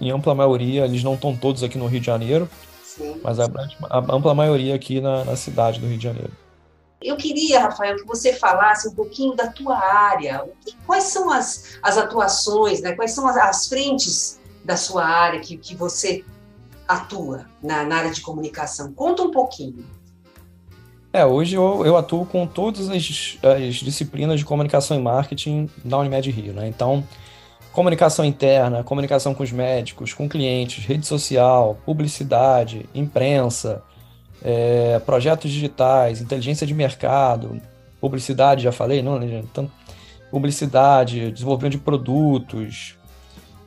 em 0.00 0.10
ampla 0.10 0.34
maioria, 0.34 0.84
eles 0.84 1.02
não 1.02 1.14
estão 1.14 1.36
todos 1.36 1.62
aqui 1.62 1.76
no 1.76 1.86
Rio 1.86 2.00
de 2.00 2.06
Janeiro, 2.06 2.48
Sim. 2.82 3.20
mas 3.22 3.38
a, 3.38 3.44
a, 3.90 3.98
ampla 4.14 4.34
maioria 4.34 4.74
aqui 4.74 5.00
na, 5.00 5.24
na 5.24 5.36
cidade 5.36 5.80
do 5.80 5.86
Rio 5.86 5.98
de 5.98 6.04
Janeiro. 6.04 6.32
Eu 7.02 7.16
queria, 7.16 7.60
Rafael, 7.60 7.96
que 7.96 8.06
você 8.06 8.32
falasse 8.32 8.88
um 8.88 8.94
pouquinho 8.94 9.34
da 9.34 9.48
tua 9.48 9.76
área. 9.76 10.44
Quais 10.86 11.04
são 11.04 11.30
as, 11.30 11.78
as 11.82 11.98
atuações, 11.98 12.80
né? 12.80 12.92
quais 12.92 13.10
são 13.10 13.26
as, 13.26 13.36
as 13.36 13.68
frentes 13.68 14.40
da 14.64 14.76
sua 14.76 15.04
área 15.04 15.40
que, 15.40 15.58
que 15.58 15.74
você 15.74 16.24
atua 16.88 17.46
na, 17.62 17.84
na 17.84 17.96
área 17.96 18.10
de 18.10 18.22
comunicação? 18.22 18.92
Conta 18.94 19.22
um 19.22 19.30
pouquinho. 19.30 19.84
É, 21.12 21.24
hoje 21.24 21.56
eu, 21.56 21.84
eu 21.86 21.96
atuo 21.96 22.26
com 22.26 22.46
todas 22.46 22.90
as, 22.90 23.38
as, 23.42 23.74
disciplinas 23.76 24.38
de 24.38 24.44
comunicação 24.44 24.96
e 24.96 25.00
marketing 25.00 25.70
da 25.84 25.98
Unimed 25.98 26.30
Rio, 26.30 26.52
né? 26.52 26.68
Então, 26.68 27.02
comunicação 27.72 28.24
interna, 28.24 28.84
comunicação 28.84 29.34
com 29.34 29.42
os 29.42 29.52
médicos, 29.52 30.12
com 30.12 30.28
clientes, 30.28 30.84
rede 30.84 31.06
social, 31.06 31.78
publicidade, 31.86 32.86
imprensa, 32.94 33.82
é, 34.42 34.98
projetos 35.00 35.50
digitais, 35.50 36.20
inteligência 36.20 36.66
de 36.66 36.74
mercado, 36.74 37.60
publicidade, 38.00 38.62
já 38.62 38.72
falei, 38.72 39.02
não, 39.02 39.22
então, 39.22 39.70
publicidade, 40.30 41.32
desenvolvimento 41.32 41.72
de 41.72 41.78
produtos, 41.78 42.96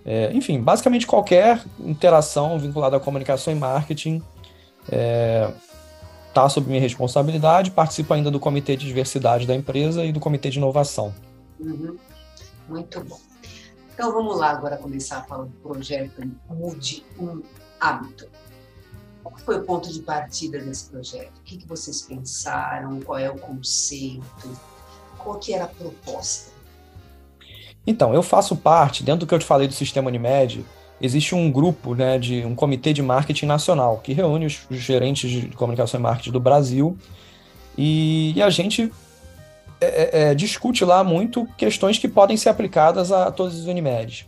é, 0.06 0.32
enfim, 0.34 0.62
basicamente 0.62 1.06
qualquer 1.06 1.62
interação 1.80 2.58
vinculada 2.58 2.98
à 2.98 3.00
comunicação 3.00 3.54
e 3.54 3.56
marketing 3.56 4.22
é, 4.92 5.52
tá 6.34 6.48
sob 6.50 6.68
minha 6.68 6.82
responsabilidade. 6.82 7.72
Participo 7.72 8.14
ainda 8.14 8.32
do 8.32 8.40
comitê 8.40 8.76
de 8.76 8.86
diversidade 8.86 9.46
da 9.46 9.56
empresa 9.56 10.06
e 10.06 10.12
do 10.12 10.20
comitê 10.20 10.50
de 10.50 10.58
inovação. 10.58 11.14
Uhum. 11.60 11.98
Muito 12.68 13.04
bom. 13.04 13.20
Então 13.94 14.14
vamos 14.14 14.38
lá 14.38 14.52
agora 14.52 14.78
começar 14.78 15.18
a 15.18 15.24
falar 15.24 15.44
do 15.44 15.52
projeto 15.62 16.22
Mude 16.50 17.06
um 17.20 17.42
Hábito. 17.80 18.30
Qual 19.24 19.38
foi 19.38 19.58
o 19.58 19.64
ponto 19.64 19.92
de 19.92 20.02
partida 20.02 20.60
desse 20.60 20.90
projeto? 20.90 21.38
O 21.40 21.44
que, 21.44 21.58
que 21.58 21.68
vocês 21.68 22.02
pensaram? 22.04 23.00
Qual 23.02 23.18
é 23.18 23.30
o 23.30 23.38
conceito? 23.38 24.58
Qual 25.18 25.38
que 25.38 25.54
era 25.54 25.66
a 25.66 25.68
proposta? 25.68 26.52
Então, 27.86 28.14
eu 28.14 28.22
faço 28.22 28.56
parte, 28.56 29.04
dentro 29.04 29.22
do 29.22 29.28
que 29.28 29.34
eu 29.34 29.40
te 29.40 29.46
falei 29.46 29.68
do 29.68 29.74
sistema 29.74 30.08
Unimed, 30.10 30.66
existe 31.02 31.34
um 31.34 31.52
grupo, 31.52 31.96
né, 31.96 32.18
de 32.18 32.46
um 32.46 32.54
comitê 32.54 32.94
de 32.94 33.02
marketing 33.02 33.46
nacional 33.46 34.00
que 34.04 34.14
reúne 34.14 34.46
os, 34.46 34.66
gerentes 34.72 35.30
de 35.30 35.48
comunicação 35.50 36.00
e 36.00 36.04
marketing 36.04 36.32
do 36.32 36.40
Brasil 36.40 36.98
e, 37.78 38.34
e 38.36 38.42
a 38.42 38.50
gente 38.50 38.92
é, 39.82 39.86
é, 39.86 40.10
é, 40.24 40.36
discute 40.36 40.84
lá 40.84 41.04
muito 41.04 41.48
questões 41.58 41.98
que 41.98 42.08
podem 42.08 42.36
ser 42.36 42.50
aplicadas 42.50 43.12
a 43.12 43.32
todos 43.32 43.58
os 43.58 43.66
Unimed. 43.66 44.28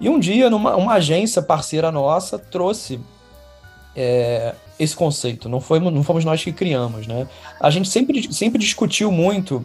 E 0.00 0.08
um 0.08 0.18
dia, 0.18 0.50
numa, 0.50 0.76
uma 0.76 0.94
agência 0.94 1.40
parceira 1.40 1.90
nossa 1.92 2.38
trouxe 2.38 3.00
é, 3.94 4.54
esse 4.78 4.94
conceito. 4.94 5.48
Não, 5.48 5.60
foi, 5.60 5.78
não 5.78 6.02
fomos 6.02 6.24
nós 6.24 6.42
que 6.42 6.52
criamos, 6.52 7.06
né? 7.06 7.26
A 7.60 7.70
gente 7.70 7.88
sempre, 7.88 8.32
sempre 8.32 8.58
discutiu 8.58 9.10
muito 9.10 9.64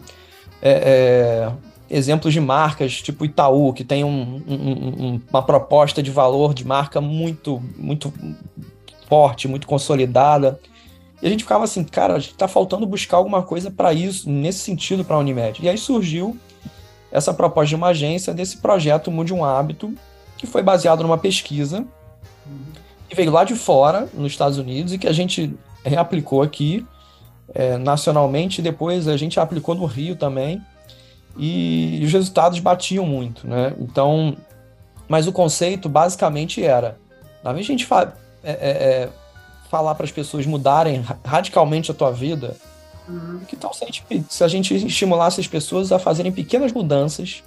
é, 0.62 0.70
é, 0.70 1.52
exemplos 1.92 2.32
de 2.32 2.40
marcas, 2.40 3.02
tipo 3.02 3.24
Itaú, 3.24 3.72
que 3.72 3.84
tem 3.84 4.02
um, 4.02 4.42
um, 4.48 5.20
uma 5.30 5.42
proposta 5.42 6.02
de 6.02 6.10
valor 6.10 6.54
de 6.54 6.66
marca 6.66 7.00
muito, 7.00 7.62
muito 7.76 8.12
forte, 9.06 9.46
muito 9.46 9.66
consolidada. 9.66 10.58
E 11.20 11.26
a 11.26 11.30
gente 11.30 11.44
ficava 11.44 11.64
assim, 11.64 11.84
cara, 11.84 12.14
a 12.14 12.18
gente 12.18 12.34
tá 12.34 12.48
faltando 12.48 12.86
buscar 12.86 13.18
alguma 13.18 13.42
coisa 13.42 13.70
para 13.70 13.92
isso, 13.92 14.28
nesse 14.30 14.60
sentido, 14.60 15.04
para 15.04 15.16
a 15.16 15.18
Unimed. 15.18 15.62
E 15.62 15.68
aí 15.68 15.76
surgiu 15.76 16.36
essa 17.12 17.34
proposta 17.34 17.68
de 17.68 17.74
uma 17.76 17.88
agência 17.88 18.32
desse 18.32 18.56
projeto 18.56 19.10
Mude 19.10 19.34
um 19.34 19.44
Hábito, 19.44 19.94
que 20.38 20.46
foi 20.46 20.62
baseado 20.62 21.02
numa 21.02 21.18
pesquisa 21.18 21.84
que 23.08 23.14
veio 23.14 23.30
lá 23.30 23.44
de 23.44 23.54
fora, 23.54 24.08
nos 24.14 24.32
Estados 24.32 24.56
Unidos, 24.56 24.94
e 24.94 24.98
que 24.98 25.06
a 25.06 25.12
gente 25.12 25.54
reaplicou 25.84 26.40
aqui 26.40 26.86
é, 27.54 27.76
nacionalmente, 27.76 28.62
depois 28.62 29.06
a 29.06 29.16
gente 29.18 29.38
aplicou 29.38 29.74
no 29.74 29.84
Rio 29.84 30.16
também, 30.16 30.62
e 31.36 32.00
os 32.04 32.12
resultados 32.12 32.58
batiam 32.58 33.06
muito, 33.06 33.46
né? 33.46 33.74
Então, 33.78 34.36
mas 35.08 35.26
o 35.26 35.32
conceito 35.32 35.88
basicamente 35.88 36.62
era, 36.62 36.98
na 37.42 37.52
vez 37.52 37.66
de 37.66 37.72
a 37.72 37.74
gente 37.74 37.86
fa 37.86 38.14
é, 38.44 38.50
é, 38.50 38.54
é 38.54 39.08
falar 39.70 39.94
para 39.94 40.04
as 40.04 40.12
pessoas 40.12 40.44
mudarem 40.44 41.02
radicalmente 41.24 41.90
a 41.90 41.94
tua 41.94 42.10
vida, 42.10 42.56
uhum. 43.08 43.40
que 43.48 43.56
tal 43.56 43.72
se 43.72 43.84
a, 43.84 43.86
gente, 43.86 44.04
se 44.28 44.44
a 44.44 44.48
gente 44.48 44.74
estimulasse 44.86 45.40
as 45.40 45.46
pessoas 45.46 45.90
a 45.92 45.98
fazerem 45.98 46.30
pequenas 46.30 46.72
mudanças 46.72 47.42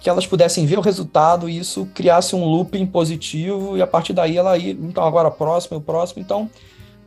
que 0.00 0.08
elas 0.08 0.26
pudessem 0.26 0.64
ver 0.64 0.78
o 0.78 0.82
resultado 0.82 1.48
e 1.48 1.58
isso 1.58 1.86
criasse 1.94 2.34
um 2.34 2.44
looping 2.44 2.86
positivo 2.86 3.76
e 3.76 3.82
a 3.82 3.86
partir 3.86 4.14
daí 4.14 4.36
ela 4.36 4.56
ir, 4.56 4.76
então 4.80 5.04
agora 5.04 5.30
próximo, 5.30 5.76
o 5.76 5.80
próximo. 5.80 6.22
Então, 6.22 6.50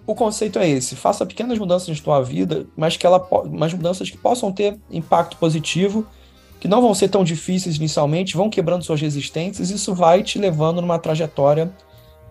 o 0.05 0.15
conceito 0.15 0.59
é 0.59 0.67
esse: 0.67 0.95
faça 0.95 1.25
pequenas 1.25 1.57
mudanças 1.57 1.87
na 1.87 1.95
sua 1.95 2.21
vida, 2.21 2.65
mas 2.75 2.97
que 2.97 3.05
ela, 3.05 3.25
mas 3.51 3.73
mudanças 3.73 4.09
que 4.09 4.17
possam 4.17 4.51
ter 4.51 4.77
impacto 4.91 5.37
positivo, 5.37 6.05
que 6.59 6.67
não 6.67 6.81
vão 6.81 6.93
ser 6.93 7.09
tão 7.09 7.23
difíceis 7.23 7.75
inicialmente, 7.77 8.35
vão 8.35 8.49
quebrando 8.49 8.83
suas 8.83 9.01
resistências, 9.01 9.69
isso 9.69 9.93
vai 9.93 10.23
te 10.23 10.39
levando 10.39 10.81
numa 10.81 10.99
trajetória 10.99 11.71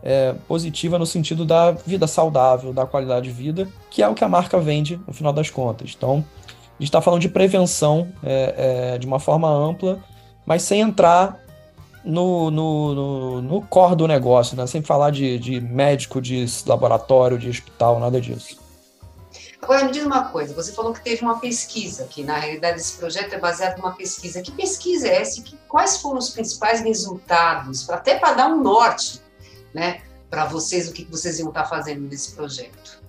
é, 0.02 0.35
positiva 0.49 0.99
no 0.99 1.07
sentido 1.07 1.45
da 1.45 1.73
vida 1.73 2.07
saudável, 2.07 2.73
da 2.73 2.87
qualidade 2.87 3.29
de 3.29 3.33
vida, 3.33 3.69
que 3.91 4.02
é 4.02 4.09
o 4.09 4.14
que 4.14 4.25
a 4.25 4.29
marca 4.29 4.59
vende 4.59 5.00
no 5.07 5.12
final 5.12 5.33
das 5.33 5.50
contas. 5.50 5.95
Então, 5.97 6.25
a 6.49 6.83
gente 6.83 6.88
está 6.88 7.00
falando 7.00 7.21
de 7.21 7.29
prevenção 7.29 8.09
é, 8.23 8.95
é, 8.95 8.99
de 8.99 9.07
uma 9.07 9.19
forma 9.19 9.49
ampla 9.49 10.02
mas 10.45 10.62
sem 10.62 10.81
entrar 10.81 11.41
no, 12.04 12.50
no, 12.50 12.94
no, 12.94 13.42
no 13.42 13.62
core 13.62 13.97
do 13.97 14.09
negócio, 14.09 14.56
né? 14.56 14.66
sem 14.66 14.82
falar 14.82 15.11
de, 15.11 15.38
de 15.38 15.61
médico, 15.61 16.21
de 16.21 16.44
laboratório, 16.66 17.38
de 17.38 17.49
hospital, 17.49 18.00
nada 18.00 18.21
disso. 18.21 18.61
Agora, 19.62 19.85
me 19.85 19.92
diz 19.92 20.04
uma 20.04 20.25
coisa, 20.25 20.52
você 20.54 20.73
falou 20.73 20.92
que 20.92 21.00
teve 21.00 21.23
uma 21.23 21.38
pesquisa, 21.38 22.04
que 22.11 22.25
na 22.25 22.37
realidade 22.37 22.80
esse 22.80 22.99
projeto 22.99 23.32
é 23.32 23.38
baseado 23.38 23.78
numa 23.78 23.92
pesquisa. 23.92 24.42
Que 24.42 24.50
pesquisa 24.50 25.06
é 25.06 25.23
essa? 25.23 25.40
Que, 25.40 25.56
quais 25.68 25.99
foram 25.99 26.18
os 26.18 26.30
principais 26.30 26.80
resultados, 26.80 27.88
até 27.88 28.18
para 28.18 28.35
dar 28.35 28.49
um 28.49 28.61
norte 28.61 29.21
né, 29.73 30.02
para 30.28 30.47
vocês, 30.47 30.88
o 30.88 30.92
que 30.92 31.04
vocês 31.04 31.38
iam 31.38 31.49
estar 31.49 31.66
fazendo 31.66 32.00
nesse 32.00 32.32
projeto? 32.32 33.01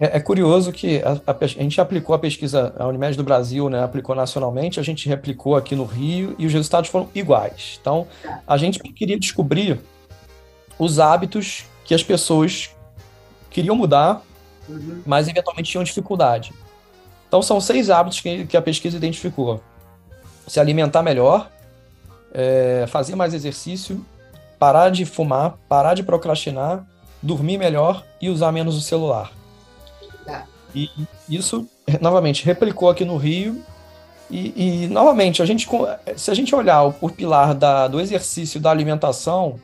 É, 0.00 0.16
é 0.16 0.20
curioso 0.20 0.72
que 0.72 1.02
a, 1.02 1.20
a, 1.30 1.36
a, 1.40 1.46
gente 1.46 1.80
aplicou 1.80 2.14
a 2.14 2.18
pesquisa, 2.18 2.74
a 2.78 2.86
Unimed 2.86 3.16
do 3.16 3.24
Brasil 3.24 3.68
né, 3.68 3.82
aplicou 3.82 4.14
nacionalmente, 4.14 4.78
a 4.78 4.82
gente 4.82 5.08
replicou 5.08 5.56
aqui 5.56 5.74
no 5.74 5.84
Rio 5.84 6.34
e 6.38 6.46
os 6.46 6.52
resultados 6.52 6.90
foram 6.90 7.08
iguais. 7.14 7.78
Então, 7.80 8.06
a 8.46 8.56
gente 8.56 8.78
queria 8.78 9.18
descobrir 9.18 9.80
os 10.78 10.98
hábitos 10.98 11.64
que 11.84 11.94
as 11.94 12.02
pessoas 12.02 12.70
queriam 13.50 13.74
mudar, 13.74 14.22
uhum. 14.68 15.02
mas 15.04 15.26
eventualmente 15.26 15.70
tinham 15.70 15.82
dificuldade. 15.82 16.52
Então, 17.26 17.42
são 17.42 17.60
seis 17.60 17.90
hábitos 17.90 18.20
que, 18.20 18.46
que 18.46 18.56
a 18.56 18.62
pesquisa 18.62 18.96
identificou: 18.96 19.60
se 20.46 20.60
alimentar 20.60 21.02
melhor, 21.02 21.50
é, 22.32 22.84
fazer 22.88 23.16
mais 23.16 23.34
exercício, 23.34 24.04
parar 24.58 24.90
de 24.90 25.04
fumar, 25.04 25.58
parar 25.68 25.94
de 25.94 26.02
procrastinar, 26.02 26.86
dormir 27.22 27.58
melhor 27.58 28.04
e 28.20 28.30
usar 28.30 28.52
menos 28.52 28.76
o 28.76 28.80
celular. 28.80 29.37
E 30.74 30.90
isso, 31.28 31.66
novamente, 32.00 32.44
replicou 32.44 32.88
aqui 32.88 33.04
no 33.04 33.16
Rio. 33.16 33.62
E, 34.30 34.84
e, 34.84 34.86
novamente, 34.88 35.42
a 35.42 35.46
gente, 35.46 35.66
se 36.16 36.30
a 36.30 36.34
gente 36.34 36.54
olhar 36.54 36.84
o, 36.84 37.10
pilar 37.10 37.54
da, 37.54 37.88
do 37.88 38.00
exercício 38.00 38.60
da 38.60 38.70
alimentação, 38.70 39.58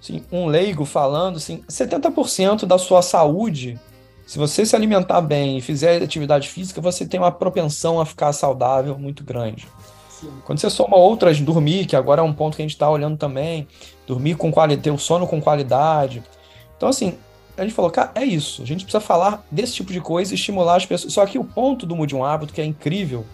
assim, 0.00 0.22
um 0.30 0.46
leigo 0.46 0.84
falando, 0.84 1.36
assim, 1.36 1.62
70% 1.68 2.66
da 2.66 2.78
sua 2.78 3.02
saúde, 3.02 3.78
se 4.26 4.38
você 4.38 4.64
se 4.64 4.76
alimentar 4.76 5.20
bem 5.20 5.58
e 5.58 5.60
fizer 5.60 6.00
atividade 6.00 6.48
física, 6.48 6.80
você 6.80 7.04
tem 7.04 7.18
uma 7.18 7.32
propensão 7.32 8.00
a 8.00 8.06
ficar 8.06 8.32
saudável 8.32 8.96
muito 8.96 9.24
grande. 9.24 9.66
Sim. 10.08 10.30
Quando 10.44 10.60
você 10.60 10.70
soma 10.70 10.96
outras, 10.96 11.40
dormir, 11.40 11.86
que 11.86 11.96
agora 11.96 12.20
é 12.20 12.24
um 12.24 12.32
ponto 12.32 12.54
que 12.54 12.62
a 12.62 12.64
gente 12.64 12.74
está 12.74 12.88
olhando 12.88 13.16
também, 13.16 13.66
dormir 14.06 14.36
com 14.36 14.52
qualidade, 14.52 14.82
ter 14.82 14.90
o 14.92 14.98
sono 14.98 15.26
com 15.26 15.40
qualidade. 15.40 16.22
Então, 16.76 16.88
assim, 16.88 17.18
a 17.56 17.62
gente 17.62 17.74
falou, 17.74 17.90
cara, 17.90 18.10
é 18.14 18.24
isso. 18.24 18.62
A 18.62 18.66
gente 18.66 18.84
precisa 18.84 19.00
falar 19.00 19.44
desse 19.50 19.74
tipo 19.74 19.92
de 19.92 20.00
coisa 20.00 20.32
e 20.32 20.34
estimular 20.34 20.76
as 20.76 20.86
pessoas. 20.86 21.12
Só 21.12 21.24
que 21.26 21.38
o 21.38 21.44
ponto 21.44 21.86
do 21.86 21.96
Mude 21.96 22.14
um 22.14 22.24
Hábito, 22.24 22.52
que 22.52 22.60
é 22.60 22.64
incrível, 22.64 23.24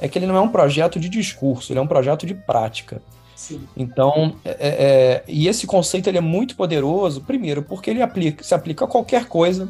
é 0.00 0.08
que 0.08 0.18
ele 0.18 0.26
não 0.26 0.36
é 0.36 0.40
um 0.40 0.48
projeto 0.48 0.98
de 0.98 1.08
discurso, 1.08 1.72
ele 1.72 1.78
é 1.78 1.82
um 1.82 1.86
projeto 1.86 2.26
de 2.26 2.34
prática. 2.34 3.00
Sim. 3.36 3.66
Então, 3.76 4.36
é, 4.44 4.50
é, 4.50 4.56
é, 4.60 5.24
e 5.26 5.48
esse 5.48 5.66
conceito 5.66 6.08
ele 6.08 6.18
é 6.18 6.20
muito 6.20 6.54
poderoso, 6.54 7.22
primeiro, 7.22 7.62
porque 7.62 7.90
ele 7.90 8.02
aplica, 8.02 8.44
se 8.44 8.54
aplica 8.54 8.84
a 8.84 8.88
qualquer 8.88 9.26
coisa 9.26 9.68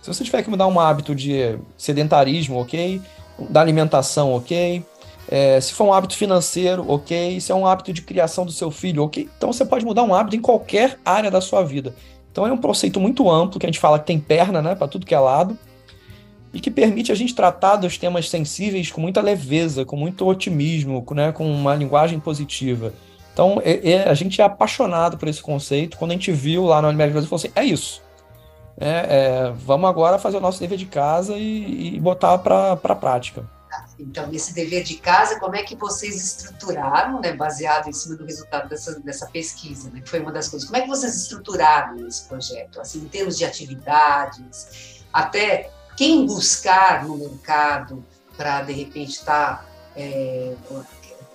Se 0.00 0.12
você 0.12 0.24
tiver 0.24 0.42
que 0.42 0.50
mudar 0.50 0.66
um 0.66 0.80
hábito 0.80 1.14
de 1.14 1.56
sedentarismo, 1.76 2.60
ok? 2.60 3.00
Da 3.48 3.60
alimentação, 3.60 4.34
ok? 4.34 4.84
É, 5.28 5.60
se 5.60 5.72
for 5.72 5.84
um 5.84 5.92
hábito 5.92 6.16
financeiro, 6.16 6.84
ok. 6.88 7.40
Se 7.40 7.52
é 7.52 7.54
um 7.54 7.66
hábito 7.66 7.92
de 7.92 8.02
criação 8.02 8.44
do 8.44 8.52
seu 8.52 8.70
filho, 8.70 9.04
ok. 9.04 9.28
Então 9.36 9.52
você 9.52 9.64
pode 9.64 9.84
mudar 9.84 10.02
um 10.02 10.14
hábito 10.14 10.36
em 10.36 10.40
qualquer 10.40 10.98
área 11.04 11.30
da 11.30 11.40
sua 11.40 11.62
vida. 11.62 11.94
Então 12.32 12.46
é 12.46 12.52
um 12.52 12.56
conceito 12.56 12.98
muito 12.98 13.30
amplo 13.30 13.60
que 13.60 13.66
a 13.66 13.68
gente 13.68 13.78
fala 13.78 13.98
que 13.98 14.06
tem 14.06 14.18
perna, 14.18 14.60
né, 14.60 14.74
para 14.74 14.88
tudo 14.88 15.06
que 15.06 15.14
é 15.14 15.18
lado 15.18 15.56
e 16.52 16.60
que 16.60 16.70
permite 16.70 17.12
a 17.12 17.14
gente 17.14 17.34
tratar 17.34 17.76
dos 17.76 17.96
temas 17.96 18.28
sensíveis 18.28 18.90
com 18.90 19.00
muita 19.00 19.20
leveza, 19.20 19.84
com 19.84 19.96
muito 19.96 20.26
otimismo, 20.26 21.04
né, 21.12 21.30
com 21.32 21.50
uma 21.50 21.74
linguagem 21.74 22.18
positiva. 22.18 22.92
Então, 23.32 23.60
é, 23.64 23.92
é, 23.92 24.08
a 24.08 24.14
gente 24.14 24.40
é 24.40 24.44
apaixonado 24.44 25.16
por 25.16 25.28
esse 25.28 25.40
conceito. 25.40 25.96
Quando 25.96 26.10
a 26.10 26.14
gente 26.14 26.30
viu 26.32 26.64
lá 26.64 26.82
no 26.82 26.88
Unimed 26.88 27.12
Brasil, 27.12 27.28
falou 27.28 27.40
assim: 27.42 27.52
é 27.54 27.64
isso. 27.64 28.02
É, 28.78 28.88
é, 28.88 29.52
vamos 29.64 29.88
agora 29.88 30.18
fazer 30.18 30.36
o 30.36 30.40
nosso 30.40 30.60
dever 30.60 30.76
de 30.76 30.86
casa 30.86 31.36
e, 31.36 31.96
e 31.96 32.00
botar 32.00 32.36
para 32.38 32.72
a 32.72 32.94
prática. 32.94 33.44
Então, 34.02 34.26
nesse 34.26 34.52
dever 34.52 34.82
de 34.82 34.96
casa, 34.96 35.38
como 35.38 35.54
é 35.54 35.62
que 35.62 35.76
vocês 35.76 36.16
estruturaram, 36.16 37.20
né, 37.20 37.32
baseado 37.32 37.88
em 37.88 37.92
cima 37.92 38.16
do 38.16 38.24
resultado 38.24 38.68
dessa, 38.68 38.98
dessa 39.00 39.26
pesquisa, 39.26 39.90
né, 39.90 40.00
que 40.00 40.10
foi 40.10 40.20
uma 40.20 40.32
das 40.32 40.48
coisas, 40.48 40.68
como 40.68 40.76
é 40.76 40.82
que 40.82 40.88
vocês 40.88 41.14
estruturaram 41.14 42.06
esse 42.06 42.24
projeto, 42.24 42.80
assim, 42.80 42.98
em 43.00 43.08
termos 43.08 43.38
de 43.38 43.44
atividades, 43.44 45.04
até 45.12 45.70
quem 45.96 46.26
buscar 46.26 47.04
no 47.06 47.16
mercado 47.16 48.04
para, 48.36 48.62
de 48.62 48.72
repente, 48.72 49.10
estar 49.10 49.58
tá, 49.58 49.66
é, 49.94 50.54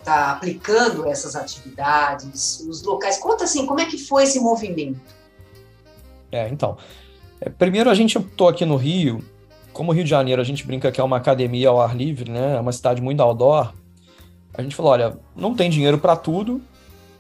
tá 0.04 0.32
aplicando 0.32 1.08
essas 1.08 1.36
atividades, 1.36 2.60
os 2.68 2.84
locais, 2.84 3.18
conta 3.18 3.46
assim, 3.46 3.66
como 3.66 3.80
é 3.80 3.86
que 3.86 3.98
foi 3.98 4.24
esse 4.24 4.40
movimento? 4.40 5.16
É, 6.32 6.50
então, 6.50 6.78
é, 7.40 7.50
primeiro 7.50 7.90
a 7.90 7.94
gente, 7.94 8.18
estou 8.18 8.50
aqui 8.50 8.66
no 8.66 8.76
Rio, 8.76 9.24
como 9.78 9.92
o 9.92 9.94
Rio 9.94 10.04
de 10.04 10.10
Janeiro 10.10 10.42
a 10.42 10.46
gente 10.46 10.66
brinca 10.66 10.92
que 10.92 11.00
é 11.00 11.04
uma 11.04 11.18
academia 11.18 11.70
ao 11.70 11.80
ar 11.80 11.96
livre, 11.96 12.32
né? 12.32 12.56
É 12.56 12.60
uma 12.60 12.72
cidade 12.72 13.00
muito 13.00 13.22
outdoor. 13.22 13.72
A 14.54 14.62
gente 14.64 14.76
falou, 14.76 14.92
olha, 14.92 15.16
não 15.36 15.54
tem 15.54 15.70
dinheiro 15.70 16.00
para 16.00 16.16
tudo, 16.16 16.60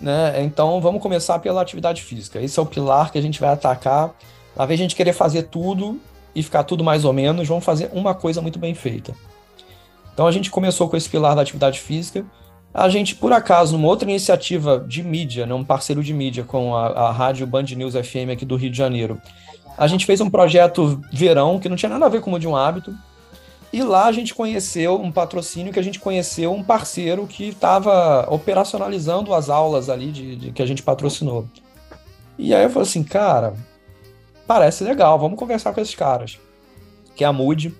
né? 0.01 0.43
Então 0.43 0.81
vamos 0.81 1.01
começar 1.01 1.37
pela 1.37 1.61
atividade 1.61 2.01
física. 2.01 2.41
Esse 2.41 2.57
é 2.59 2.61
o 2.61 2.65
pilar 2.65 3.11
que 3.11 3.17
a 3.17 3.21
gente 3.21 3.39
vai 3.39 3.49
atacar. 3.49 4.15
Invés 4.55 4.69
de 4.69 4.73
a 4.73 4.77
gente 4.87 4.95
querer 4.95 5.13
fazer 5.13 5.43
tudo 5.43 5.99
e 6.33 6.41
ficar 6.41 6.63
tudo 6.63 6.83
mais 6.83 7.05
ou 7.05 7.13
menos, 7.13 7.47
vamos 7.47 7.63
fazer 7.63 7.91
uma 7.93 8.15
coisa 8.15 8.41
muito 8.41 8.57
bem 8.57 8.73
feita. 8.73 9.13
Então 10.11 10.25
a 10.25 10.31
gente 10.31 10.49
começou 10.49 10.89
com 10.89 10.97
esse 10.97 11.07
pilar 11.07 11.35
da 11.35 11.43
atividade 11.43 11.79
física. 11.79 12.25
A 12.73 12.89
gente, 12.89 13.15
por 13.15 13.31
acaso, 13.31 13.77
numa 13.77 13.87
outra 13.87 14.09
iniciativa 14.09 14.83
de 14.87 15.03
mídia, 15.03 15.45
né, 15.45 15.53
um 15.53 15.63
parceiro 15.63 16.03
de 16.03 16.13
mídia 16.13 16.43
com 16.43 16.75
a, 16.75 16.87
a 16.87 17.11
rádio 17.11 17.45
Band 17.45 17.63
News 17.75 17.93
FM 17.93 18.31
aqui 18.33 18.45
do 18.45 18.55
Rio 18.55 18.71
de 18.71 18.77
Janeiro, 18.77 19.21
a 19.77 19.87
gente 19.87 20.05
fez 20.05 20.19
um 20.19 20.29
projeto 20.29 20.99
verão 21.11 21.59
que 21.59 21.69
não 21.69 21.75
tinha 21.75 21.89
nada 21.89 22.05
a 22.05 22.09
ver 22.09 22.21
com 22.21 22.33
o 22.33 22.39
de 22.39 22.47
um 22.47 22.55
hábito. 22.55 22.93
E 23.71 23.83
lá 23.83 24.05
a 24.05 24.11
gente 24.11 24.33
conheceu 24.33 24.99
um 24.99 25.11
patrocínio 25.11 25.73
que 25.73 25.79
a 25.79 25.83
gente 25.83 25.99
conheceu 25.99 26.53
um 26.53 26.63
parceiro 26.63 27.27
que 27.27 27.49
estava 27.49 28.25
operacionalizando 28.33 29.33
as 29.33 29.49
aulas 29.49 29.89
ali 29.89 30.11
de, 30.11 30.35
de, 30.35 30.51
que 30.51 30.61
a 30.61 30.65
gente 30.65 30.81
patrocinou. 30.81 31.45
E 32.37 32.55
aí 32.55 32.63
eu 32.63 32.69
falei 32.69 32.87
assim, 32.87 33.03
cara, 33.03 33.53
parece 34.47 34.83
legal, 34.83 35.19
vamos 35.19 35.37
conversar 35.37 35.73
com 35.73 35.81
esses 35.81 35.93
caras. 35.93 36.39
Que 37.15 37.23
é 37.23 37.27
a 37.27 37.33
Mood. 37.33 37.75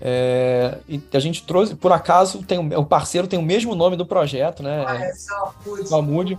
É, 0.00 0.78
e 0.86 1.00
a 1.12 1.18
gente 1.18 1.44
trouxe, 1.44 1.74
por 1.74 1.90
acaso, 1.90 2.42
tem, 2.42 2.58
o 2.58 2.84
parceiro 2.84 3.26
tem 3.26 3.38
o 3.38 3.42
mesmo 3.42 3.74
nome 3.74 3.96
do 3.96 4.04
projeto, 4.04 4.62
né? 4.62 4.84
Ah, 4.86 5.04
é 5.04 5.12
só, 5.14 6.02
Mood. 6.02 6.38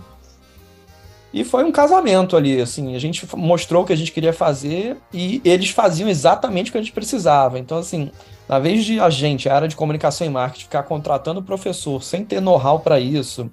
E 1.36 1.44
foi 1.44 1.64
um 1.64 1.70
casamento 1.70 2.34
ali, 2.34 2.58
assim, 2.62 2.96
a 2.96 2.98
gente 2.98 3.28
mostrou 3.36 3.82
o 3.82 3.86
que 3.86 3.92
a 3.92 3.96
gente 3.96 4.10
queria 4.10 4.32
fazer 4.32 4.96
e 5.12 5.42
eles 5.44 5.68
faziam 5.68 6.08
exatamente 6.08 6.70
o 6.70 6.72
que 6.72 6.78
a 6.78 6.80
gente 6.80 6.94
precisava. 6.94 7.58
Então, 7.58 7.76
assim, 7.76 8.10
na 8.48 8.58
vez 8.58 8.86
de 8.86 8.98
a 8.98 9.10
gente, 9.10 9.46
a 9.46 9.54
área 9.54 9.68
de 9.68 9.76
comunicação 9.76 10.26
e 10.26 10.30
marketing, 10.30 10.64
ficar 10.64 10.84
contratando 10.84 11.42
professor 11.42 12.02
sem 12.02 12.24
ter 12.24 12.40
know-how 12.40 12.80
para 12.80 12.98
isso, 12.98 13.50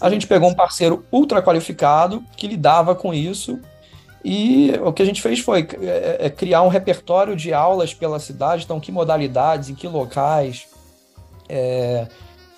a 0.00 0.10
gente 0.10 0.26
pegou 0.26 0.50
um 0.50 0.54
parceiro 0.54 1.06
ultra 1.12 1.40
qualificado 1.40 2.20
que 2.36 2.48
lidava 2.48 2.96
com 2.96 3.14
isso. 3.14 3.60
E 4.24 4.72
o 4.82 4.92
que 4.92 5.00
a 5.00 5.06
gente 5.06 5.22
fez 5.22 5.38
foi 5.38 5.68
é, 5.82 6.16
é, 6.18 6.30
criar 6.30 6.62
um 6.62 6.68
repertório 6.68 7.36
de 7.36 7.54
aulas 7.54 7.94
pela 7.94 8.18
cidade, 8.18 8.64
então 8.64 8.80
que 8.80 8.90
modalidades, 8.90 9.68
em 9.68 9.74
que 9.76 9.86
locais, 9.86 10.66
é, 11.48 12.08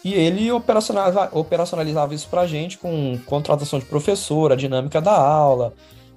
e 0.07 0.15
ele 0.15 0.53
operacionalizava, 0.53 1.37
operacionalizava 1.37 2.15
isso 2.15 2.29
para 2.29 2.43
a 2.43 2.47
gente 2.47 2.79
com 2.79 3.19
contratação 3.27 3.81
de 3.81 3.85
professor, 3.87 4.53
a 4.53 4.55
dinâmica 4.55 5.01
da 5.01 5.11
aula. 5.11 5.75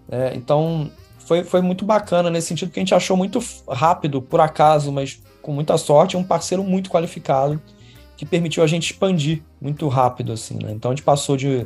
Né? 0.07 0.33
Então, 0.35 0.91
foi, 1.17 1.43
foi 1.43 1.59
muito 1.63 1.83
bacana 1.83 2.29
nesse 2.29 2.49
sentido, 2.49 2.69
que 2.71 2.79
a 2.79 2.83
gente 2.83 2.93
achou 2.93 3.17
muito 3.17 3.39
rápido, 3.67 4.21
por 4.21 4.41
acaso, 4.41 4.91
mas 4.91 5.19
com 5.41 5.51
muita 5.51 5.75
sorte, 5.75 6.15
um 6.15 6.23
parceiro 6.23 6.63
muito 6.63 6.87
qualificado 6.87 7.59
que 8.15 8.27
permitiu 8.27 8.61
a 8.61 8.67
gente 8.67 8.91
expandir 8.91 9.41
muito 9.59 9.87
rápido. 9.87 10.33
assim. 10.33 10.59
Né? 10.61 10.71
Então, 10.71 10.91
a 10.91 10.93
gente 10.93 11.03
passou 11.03 11.35
de, 11.35 11.65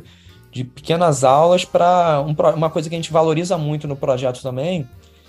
de 0.50 0.64
pequenas 0.64 1.24
aulas 1.24 1.66
para 1.66 2.24
um, 2.26 2.34
uma 2.56 2.70
coisa 2.70 2.88
que 2.88 2.94
a 2.94 2.98
gente 2.98 3.12
valoriza 3.12 3.58
muito 3.58 3.86
no 3.86 3.96
projeto 3.96 4.40
também, 4.40 4.88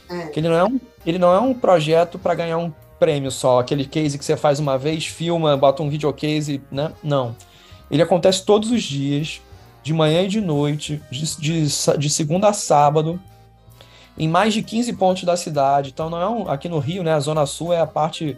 é. 0.10 0.28
que 0.28 0.40
ele 0.40 0.48
não 0.48 0.56
é 0.56 0.64
um, 0.64 0.80
ele 1.06 1.20
não 1.20 1.34
é 1.34 1.42
um 1.42 1.54
projeto 1.54 2.18
para 2.18 2.36
ganhar 2.36 2.58
um 2.58 2.72
prêmio 3.00 3.32
só, 3.32 3.60
aquele 3.60 3.86
case 3.86 4.18
que 4.18 4.26
você 4.26 4.38
faz 4.38 4.60
uma 4.60 4.78
vez, 4.78 5.06
filma, 5.06 5.56
bota 5.58 5.84
um 5.84 5.90
videocase, 5.90 6.62
né? 6.72 6.92
Não. 7.04 7.36
Ele 7.90 8.02
acontece 8.02 8.44
todos 8.44 8.72
os 8.72 8.84
dias, 8.84 9.42
de 9.84 9.94
manhã 9.94 10.24
e 10.24 10.28
de 10.28 10.42
noite, 10.42 11.02
de, 11.12 11.38
de, 11.38 11.98
de 11.98 12.10
segunda 12.10 12.50
a 12.50 12.54
sábado, 12.54 13.20
em 14.18 14.28
mais 14.28 14.54
de 14.54 14.64
15 14.64 14.94
pontos 14.94 15.24
da 15.24 15.38
cidade. 15.38 15.92
Então 15.94 16.10
não 16.10 16.22
é 16.22 16.28
um, 16.28 16.50
aqui 16.50 16.68
no 16.68 16.80
Rio, 16.80 17.04
né? 17.04 17.14
A 17.14 17.20
Zona 17.20 17.46
Sul 17.46 17.74
é 17.74 17.80
a 17.80 17.86
parte 17.86 18.38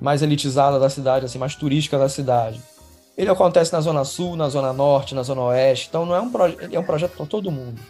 mais 0.00 0.22
elitizada 0.22 0.78
da 0.80 0.88
cidade, 0.88 1.26
assim, 1.26 1.38
mais 1.38 1.54
turística 1.54 1.98
da 1.98 2.08
cidade. 2.08 2.60
Ele 3.16 3.30
acontece 3.30 3.72
na 3.72 3.80
Zona 3.80 4.04
Sul, 4.04 4.34
na 4.34 4.48
Zona 4.48 4.72
Norte, 4.72 5.14
na 5.14 5.22
Zona 5.22 5.42
Oeste. 5.42 5.88
Então 5.88 6.06
não 6.06 6.14
é 6.14 6.20
um 6.20 6.30
projeto, 6.30 6.74
é 6.74 6.78
um 6.78 6.84
projeto 6.84 7.12
para 7.16 7.26
todo 7.26 7.50
mundo. 7.50 7.80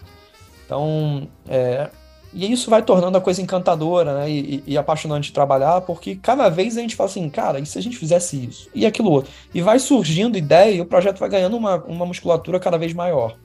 Então, 0.67 1.29
é, 1.49 1.89
e 2.33 2.53
isso 2.53 2.71
vai 2.71 2.83
tornando 2.83 3.19
a 3.19 3.21
coisa 3.21 3.43
encantadora 3.43 4.21
né, 4.21 4.31
e, 4.31 4.63
e, 4.67 4.79
apaixonante 4.79 5.25
de 5.25 5.33
trabalhar, 5.33 5.81
porque 5.81 6.15
cada 6.17 6.49
vez 6.49 6.77
a 6.77 6.81
gente 6.81 6.95
fala 6.95 7.11
assim, 7.11 7.29
cara, 7.29 7.59
e 7.59 7.67
se 7.67 7.77
a 7.79 7.83
gente 7.83 7.97
fizesse 7.97 8.45
isso? 8.45 8.69
E 8.75 8.87
aquilo 8.87 9.11
outro? 9.11 9.33
E 9.53 9.61
vai 9.61 9.79
surgindo 9.79 10.39
ideia 10.39 10.77
e 10.77 10.81
o 10.81 10.87
projeto 10.87 11.19
vai 11.19 11.29
ganhando 11.29 11.57
uma, 11.57 11.77
uma 11.85 12.07
musculatura 12.07 12.61
cada 12.61 12.79
vez 12.79 12.93
maior. 12.93 13.37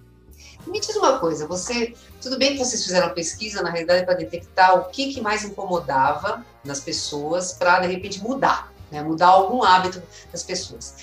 Me 0.67 0.79
diz 0.79 0.95
uma 0.95 1.19
coisa, 1.19 1.47
você. 1.47 1.93
Tudo 2.21 2.39
bem 2.39 2.53
que 2.53 2.57
vocês 2.57 2.83
fizeram 2.83 3.13
pesquisa, 3.13 3.61
na 3.61 3.69
realidade, 3.69 4.03
para 4.03 4.15
detectar 4.15 4.79
o 4.79 4.85
que, 4.85 5.13
que 5.13 5.21
mais 5.21 5.43
incomodava 5.43 6.43
nas 6.63 6.79
pessoas 6.79 7.53
para, 7.53 7.81
de 7.81 7.87
repente, 7.87 8.21
mudar, 8.23 8.71
né, 8.91 9.03
mudar 9.03 9.27
algum 9.27 9.63
hábito 9.63 10.01
das 10.31 10.41
pessoas. 10.41 10.95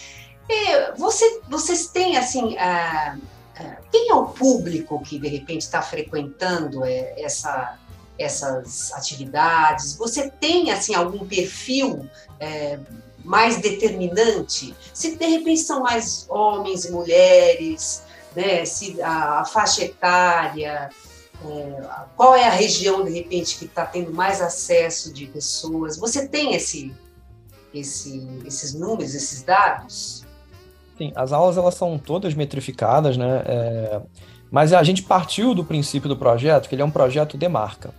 E 0.48 0.92
você, 0.96 1.40
vocês 1.48 1.86
têm, 1.86 2.16
assim. 2.16 2.54
Uh, 2.54 3.31
quem 3.90 4.10
é 4.10 4.14
o 4.14 4.26
público 4.26 5.00
que 5.02 5.18
de 5.18 5.28
repente 5.28 5.62
está 5.62 5.82
frequentando 5.82 6.84
é, 6.84 7.20
essa, 7.20 7.78
essas 8.18 8.92
atividades? 8.92 9.96
Você 9.96 10.30
tem 10.30 10.70
assim 10.70 10.94
algum 10.94 11.26
perfil 11.26 12.08
é, 12.40 12.78
mais 13.24 13.58
determinante? 13.58 14.74
Se 14.92 15.16
de 15.16 15.26
repente 15.26 15.60
são 15.60 15.82
mais 15.82 16.26
homens 16.28 16.84
e 16.84 16.92
mulheres, 16.92 18.02
né? 18.34 18.64
Se 18.64 19.00
a, 19.02 19.40
a 19.40 19.44
faixa 19.44 19.84
etária, 19.84 20.90
é, 21.44 21.82
qual 22.16 22.34
é 22.34 22.44
a 22.44 22.50
região 22.50 23.04
de 23.04 23.10
repente 23.10 23.58
que 23.58 23.64
está 23.64 23.84
tendo 23.84 24.12
mais 24.12 24.40
acesso 24.40 25.12
de 25.12 25.26
pessoas? 25.26 25.96
Você 25.96 26.26
tem 26.26 26.54
esse, 26.54 26.94
esse, 27.74 28.26
esses 28.46 28.74
números, 28.74 29.14
esses 29.14 29.42
dados? 29.42 30.21
Sim, 30.96 31.12
as 31.14 31.32
aulas 31.32 31.56
elas 31.56 31.74
são 31.74 31.98
todas 31.98 32.34
metrificadas, 32.34 33.16
né? 33.16 33.42
É... 33.46 34.00
Mas 34.50 34.72
a 34.72 34.82
gente 34.82 35.02
partiu 35.02 35.54
do 35.54 35.64
princípio 35.64 36.08
do 36.08 36.16
projeto 36.16 36.68
que 36.68 36.74
ele 36.74 36.82
é 36.82 36.84
um 36.84 36.90
projeto 36.90 37.38
de 37.38 37.48
marca. 37.48 37.90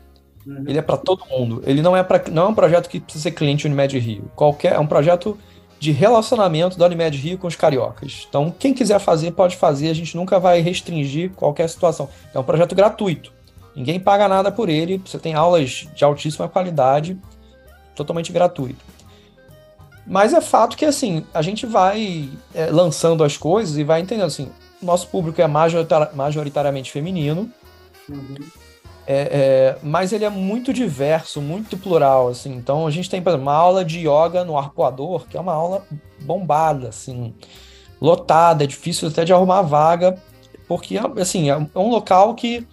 Uhum. 0.46 0.64
Ele 0.68 0.78
é 0.78 0.82
para 0.82 0.98
todo 0.98 1.26
mundo. 1.26 1.64
Ele 1.66 1.82
não 1.82 1.98
é 1.98 2.04
para 2.04 2.22
não 2.32 2.44
é 2.44 2.48
um 2.48 2.54
projeto 2.54 2.88
que 2.88 3.00
precisa 3.00 3.24
ser 3.24 3.32
cliente 3.32 3.66
Unimed 3.66 3.98
Rio. 3.98 4.32
Qualquer 4.36 4.74
é 4.74 4.80
um 4.80 4.86
projeto 4.86 5.38
de 5.80 5.92
relacionamento 5.92 6.78
da 6.78 6.86
Unimed 6.86 7.18
Rio 7.18 7.38
com 7.38 7.48
os 7.48 7.56
cariocas. 7.56 8.26
Então, 8.30 8.54
quem 8.58 8.74
quiser 8.74 9.00
fazer 9.00 9.32
pode 9.32 9.58
fazer. 9.58 9.90
A 9.90 9.94
gente 9.94 10.16
nunca 10.16 10.40
vai 10.40 10.62
restringir 10.62 11.32
qualquer 11.32 11.68
situação. 11.68 12.08
É 12.34 12.40
um 12.40 12.44
projeto 12.44 12.76
gratuito. 12.76 13.34
Ninguém 13.76 14.00
paga 14.00 14.28
nada 14.28 14.52
por 14.52 14.70
ele. 14.70 15.02
Você 15.06 15.18
tem 15.18 15.34
aulas 15.34 15.88
de 15.94 16.04
altíssima 16.06 16.48
qualidade, 16.48 17.18
totalmente 17.96 18.32
gratuito. 18.32 18.93
Mas 20.06 20.34
é 20.34 20.42
fato 20.42 20.76
que, 20.76 20.86
assim, 20.86 21.26
a 21.34 21.42
gente 21.42 21.66
vai 21.66 22.30
é, 22.54 22.66
lançando 22.68 23.24
as 23.24 23.38
coisas 23.38 23.78
e 23.78 23.84
vai 23.84 24.02
entendendo, 24.02 24.26
assim, 24.26 24.50
nosso 24.82 25.08
público 25.08 25.42
é 25.42 25.48
majoritariamente 25.48 26.92
feminino, 26.92 27.50
uhum. 28.10 28.36
é, 29.08 29.16
é, 29.16 29.78
mas 29.82 30.12
ele 30.12 30.26
é 30.26 30.30
muito 30.30 30.74
diverso, 30.74 31.42
muito 31.42 31.78
plural, 31.78 32.28
assim. 32.28 32.54
Então, 32.54 32.86
a 32.86 32.92
gente 32.92 33.10
tem, 33.10 33.22
por 33.22 33.30
exemplo, 33.30 33.44
uma 33.46 33.56
aula 33.56 33.86
de 33.86 34.00
yoga 34.00 34.44
no 34.44 34.58
arpoador, 34.58 35.26
que 35.28 35.38
é 35.38 35.40
uma 35.40 35.54
aula 35.54 35.86
bombada, 36.22 36.90
assim, 36.90 37.34
lotada, 38.02 38.66
é 38.66 38.68
difícil 38.68 39.08
até 39.08 39.24
de 39.24 39.32
arrumar 39.32 39.62
vaga, 39.62 40.22
porque, 40.68 41.00
assim, 41.20 41.50
é 41.50 41.58
um 41.76 41.90
local 41.90 42.36
que 42.36 42.68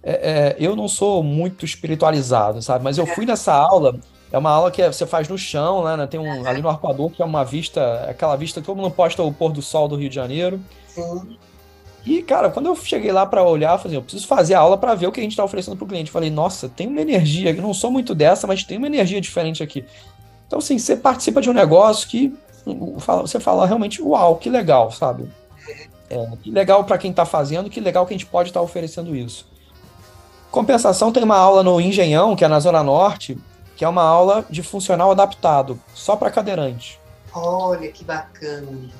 é, 0.00 0.12
é, 0.12 0.56
eu 0.58 0.76
não 0.76 0.86
sou 0.86 1.24
muito 1.24 1.64
espiritualizado, 1.64 2.62
sabe? 2.62 2.84
Mas 2.84 2.98
eu 2.98 3.06
fui 3.06 3.26
nessa 3.26 3.52
aula 3.52 3.98
É 4.30 4.36
uma 4.36 4.50
aula 4.50 4.70
que 4.70 4.86
você 4.86 5.06
faz 5.06 5.28
no 5.28 5.38
chão, 5.38 5.84
né? 5.84 6.06
Tem 6.06 6.20
um 6.20 6.46
ali 6.46 6.60
no 6.60 6.68
arpoador 6.68 7.10
que 7.10 7.22
é 7.22 7.24
uma 7.24 7.44
vista, 7.44 8.04
aquela 8.08 8.36
vista 8.36 8.60
que 8.60 8.66
todo 8.66 8.76
mundo 8.76 8.90
posta 8.90 9.22
o 9.22 9.32
pôr 9.32 9.52
do 9.52 9.62
sol 9.62 9.88
do 9.88 9.96
Rio 9.96 10.08
de 10.08 10.14
Janeiro. 10.14 10.60
Sim. 10.86 11.38
E, 12.04 12.22
cara, 12.22 12.48
quando 12.48 12.66
eu 12.66 12.76
cheguei 12.76 13.12
lá 13.12 13.26
para 13.26 13.42
olhar, 13.42 13.74
eu 13.74 13.78
falei, 13.78 13.96
eu 13.96 14.02
preciso 14.02 14.26
fazer 14.26 14.54
a 14.54 14.60
aula 14.60 14.78
para 14.78 14.94
ver 14.94 15.06
o 15.06 15.12
que 15.12 15.20
a 15.20 15.22
gente 15.22 15.32
está 15.32 15.44
oferecendo 15.44 15.76
para 15.76 15.84
o 15.84 15.88
cliente. 15.88 16.08
Eu 16.08 16.12
falei, 16.12 16.30
nossa, 16.30 16.68
tem 16.68 16.86
uma 16.86 17.00
energia, 17.00 17.50
eu 17.50 17.62
não 17.62 17.74
sou 17.74 17.90
muito 17.90 18.14
dessa, 18.14 18.46
mas 18.46 18.64
tem 18.64 18.78
uma 18.78 18.86
energia 18.86 19.20
diferente 19.20 19.62
aqui. 19.62 19.84
Então, 20.46 20.58
assim, 20.58 20.78
você 20.78 20.96
participa 20.96 21.40
de 21.42 21.50
um 21.50 21.52
negócio 21.52 22.08
que 22.08 22.34
você 22.64 23.38
fala 23.40 23.66
realmente, 23.66 24.00
uau, 24.00 24.36
que 24.36 24.48
legal, 24.48 24.90
sabe? 24.90 25.28
É, 26.10 26.26
que 26.42 26.50
legal 26.50 26.84
para 26.84 26.96
quem 26.96 27.10
está 27.10 27.26
fazendo, 27.26 27.68
que 27.68 27.80
legal 27.80 28.06
que 28.06 28.14
a 28.14 28.16
gente 28.16 28.26
pode 28.26 28.50
estar 28.50 28.60
tá 28.60 28.64
oferecendo 28.64 29.14
isso. 29.14 29.46
Compensação, 30.50 31.12
tem 31.12 31.22
uma 31.22 31.36
aula 31.36 31.62
no 31.62 31.78
Engenhão, 31.78 32.34
que 32.34 32.44
é 32.44 32.48
na 32.48 32.58
Zona 32.58 32.82
Norte, 32.82 33.36
que 33.78 33.84
é 33.84 33.88
uma 33.88 34.02
aula 34.02 34.44
de 34.50 34.60
funcional 34.60 35.08
adaptado, 35.12 35.78
só 35.94 36.16
para 36.16 36.32
cadeirante. 36.32 36.98
Olha 37.32 37.92
que 37.92 38.02
bacana. 38.02 38.90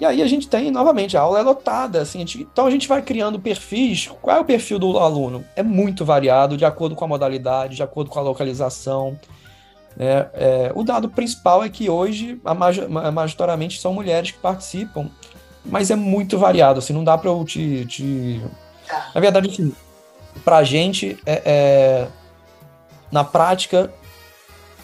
E 0.00 0.06
aí 0.06 0.22
a 0.22 0.26
gente 0.26 0.48
tem, 0.48 0.70
novamente, 0.70 1.18
a 1.18 1.20
aula 1.20 1.38
é 1.38 1.42
lotada, 1.42 2.00
assim, 2.00 2.18
a 2.18 2.20
gente, 2.20 2.40
então 2.40 2.64
a 2.64 2.70
gente 2.70 2.88
vai 2.88 3.02
criando 3.02 3.38
perfis. 3.38 4.10
Qual 4.22 4.34
é 4.34 4.40
o 4.40 4.44
perfil 4.44 4.78
do 4.78 4.98
aluno? 4.98 5.44
É 5.54 5.62
muito 5.62 6.02
variado, 6.02 6.56
de 6.56 6.64
acordo 6.64 6.96
com 6.96 7.04
a 7.04 7.08
modalidade, 7.08 7.76
de 7.76 7.82
acordo 7.82 8.08
com 8.08 8.18
a 8.18 8.22
localização. 8.22 9.20
É, 9.98 10.26
é, 10.32 10.72
o 10.74 10.82
dado 10.82 11.10
principal 11.10 11.62
é 11.62 11.68
que 11.68 11.90
hoje, 11.90 12.40
a 12.42 12.54
majoritariamente, 12.54 13.78
são 13.78 13.92
mulheres 13.92 14.30
que 14.30 14.38
participam, 14.38 15.10
mas 15.62 15.90
é 15.90 15.96
muito 15.96 16.38
variado, 16.38 16.78
assim, 16.78 16.94
não 16.94 17.04
dá 17.04 17.18
para 17.18 17.28
eu 17.28 17.44
te, 17.44 17.84
te... 17.84 18.40
Tá. 18.88 19.10
Na 19.14 19.20
verdade, 19.20 19.50
assim, 19.50 19.74
para 20.42 20.56
a 20.56 20.64
gente, 20.64 21.18
é, 21.26 21.42
é, 21.44 22.08
na 23.12 23.22
prática, 23.22 23.92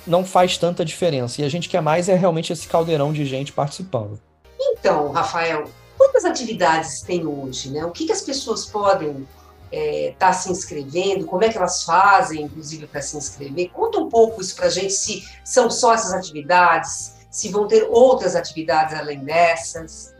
não 0.06 0.24
faz 0.24 0.56
tanta 0.56 0.84
diferença. 0.84 1.40
E 1.40 1.44
a 1.44 1.48
gente 1.48 1.68
quer 1.68 1.80
mais 1.80 2.08
é 2.08 2.14
realmente 2.14 2.52
esse 2.52 2.66
caldeirão 2.66 3.12
de 3.12 3.24
gente 3.24 3.52
participando. 3.52 4.20
Então, 4.60 5.10
Rafael, 5.12 5.64
quantas 5.96 6.24
atividades 6.24 7.02
tem 7.02 7.26
hoje? 7.26 7.70
Né? 7.70 7.84
O 7.84 7.90
que, 7.90 8.06
que 8.06 8.12
as 8.12 8.22
pessoas 8.22 8.66
podem 8.66 9.10
estar 9.10 9.26
é, 9.72 10.14
tá 10.18 10.32
se 10.32 10.50
inscrevendo? 10.50 11.24
Como 11.24 11.44
é 11.44 11.48
que 11.48 11.56
elas 11.56 11.84
fazem, 11.84 12.42
inclusive, 12.42 12.86
para 12.86 13.00
se 13.00 13.16
inscrever? 13.16 13.70
Conta 13.70 13.98
um 13.98 14.08
pouco 14.08 14.40
isso 14.40 14.54
para 14.56 14.66
a 14.66 14.70
gente, 14.70 14.92
se 14.92 15.24
são 15.44 15.70
só 15.70 15.94
essas 15.94 16.12
atividades, 16.12 17.14
se 17.30 17.48
vão 17.48 17.66
ter 17.66 17.86
outras 17.90 18.36
atividades 18.36 18.94
além 18.98 19.20
dessas. 19.20 20.14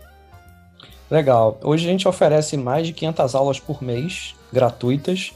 Legal. 1.11 1.59
Hoje 1.62 1.87
a 1.87 1.90
gente 1.90 2.09
oferece 2.09 2.57
mais 2.57 2.87
de 2.87 2.92
500 2.92 3.35
aulas 3.35 3.61
por 3.61 3.83
mês, 3.83 4.35
gratuitas, 4.51 5.33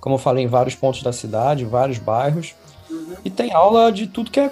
como 0.00 0.14
eu 0.14 0.18
falei, 0.18 0.44
em 0.44 0.48
vários 0.48 0.74
pontos 0.74 1.02
da 1.02 1.12
cidade, 1.12 1.64
vários 1.64 1.98
bairros. 1.98 2.54
E 3.24 3.30
tem 3.30 3.52
aula 3.52 3.90
de 3.90 4.06
tudo 4.06 4.30
que 4.30 4.40
é 4.40 4.50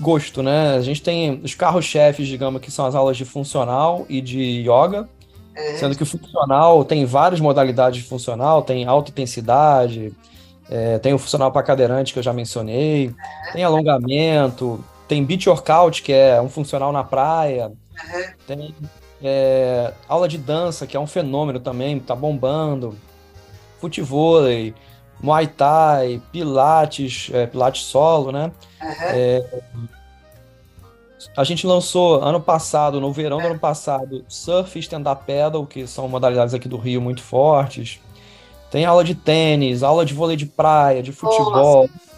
gosto, 0.00 0.42
né? 0.42 0.76
A 0.76 0.80
gente 0.80 1.02
tem 1.02 1.40
os 1.42 1.54
carros-chefes, 1.54 2.28
digamos, 2.28 2.60
que 2.60 2.70
são 2.70 2.86
as 2.86 2.94
aulas 2.94 3.16
de 3.16 3.24
funcional 3.24 4.06
e 4.08 4.20
de 4.20 4.62
yoga, 4.62 5.08
é. 5.54 5.76
sendo 5.76 5.96
que 5.96 6.02
o 6.02 6.06
funcional 6.06 6.84
tem 6.84 7.04
várias 7.04 7.40
modalidades 7.40 8.02
de 8.02 8.08
funcional, 8.08 8.62
tem 8.62 8.86
alta 8.86 9.10
intensidade, 9.10 10.12
é, 10.70 10.98
tem 10.98 11.12
o 11.12 11.18
funcional 11.18 11.50
para 11.50 11.62
cadeirante 11.62 12.12
que 12.12 12.18
eu 12.18 12.22
já 12.22 12.32
mencionei, 12.32 13.14
é. 13.48 13.52
tem 13.52 13.64
alongamento, 13.64 14.84
tem 15.08 15.24
beach 15.24 15.48
workout, 15.48 16.02
que 16.02 16.12
é 16.12 16.40
um 16.40 16.48
funcional 16.48 16.92
na 16.92 17.02
praia, 17.02 17.72
tem 18.46 18.74
é, 19.22 19.92
aula 20.08 20.28
de 20.28 20.38
dança, 20.38 20.86
que 20.86 20.96
é 20.96 21.00
um 21.00 21.06
fenômeno 21.06 21.58
também, 21.58 21.98
tá 21.98 22.14
bombando, 22.14 22.96
futevôlei, 23.80 24.74
Muay 25.20 25.46
Thai, 25.46 26.22
Pilates, 26.30 27.30
é, 27.32 27.46
Pilates 27.46 27.82
solo, 27.82 28.30
né? 28.30 28.52
Uhum. 28.80 28.94
É, 29.00 29.62
a 31.36 31.44
gente 31.44 31.66
lançou 31.66 32.22
ano 32.22 32.40
passado, 32.40 33.00
no 33.00 33.12
verão 33.12 33.38
do 33.38 33.46
ano 33.46 33.58
passado, 33.58 34.24
surf 34.28 34.78
e 34.78 34.80
stand-up 34.80 35.24
paddle, 35.26 35.66
que 35.66 35.86
são 35.86 36.08
modalidades 36.08 36.54
aqui 36.54 36.68
do 36.68 36.76
Rio 36.76 37.00
muito 37.00 37.22
fortes. 37.22 38.00
Tem 38.70 38.84
aula 38.84 39.02
de 39.02 39.14
tênis, 39.14 39.82
aula 39.82 40.04
de 40.04 40.14
vôlei 40.14 40.36
de 40.36 40.46
praia, 40.46 41.02
de 41.02 41.12
futebol. 41.12 41.82
Nossa. 41.82 42.08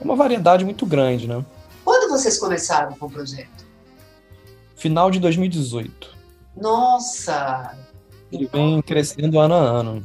É 0.00 0.04
uma 0.04 0.14
variedade 0.14 0.64
muito 0.64 0.84
grande, 0.84 1.26
né? 1.26 1.44
Quando 1.84 2.10
vocês 2.10 2.38
começaram 2.38 2.94
com 2.96 3.06
o 3.06 3.10
projeto? 3.10 3.66
Final 4.76 5.10
de 5.10 5.18
2018. 5.20 6.14
Nossa! 6.56 7.76
Ele 8.30 8.48
vem 8.52 8.82
crescendo 8.82 9.38
ano 9.38 9.54
a 9.54 9.58
ano. 9.58 10.04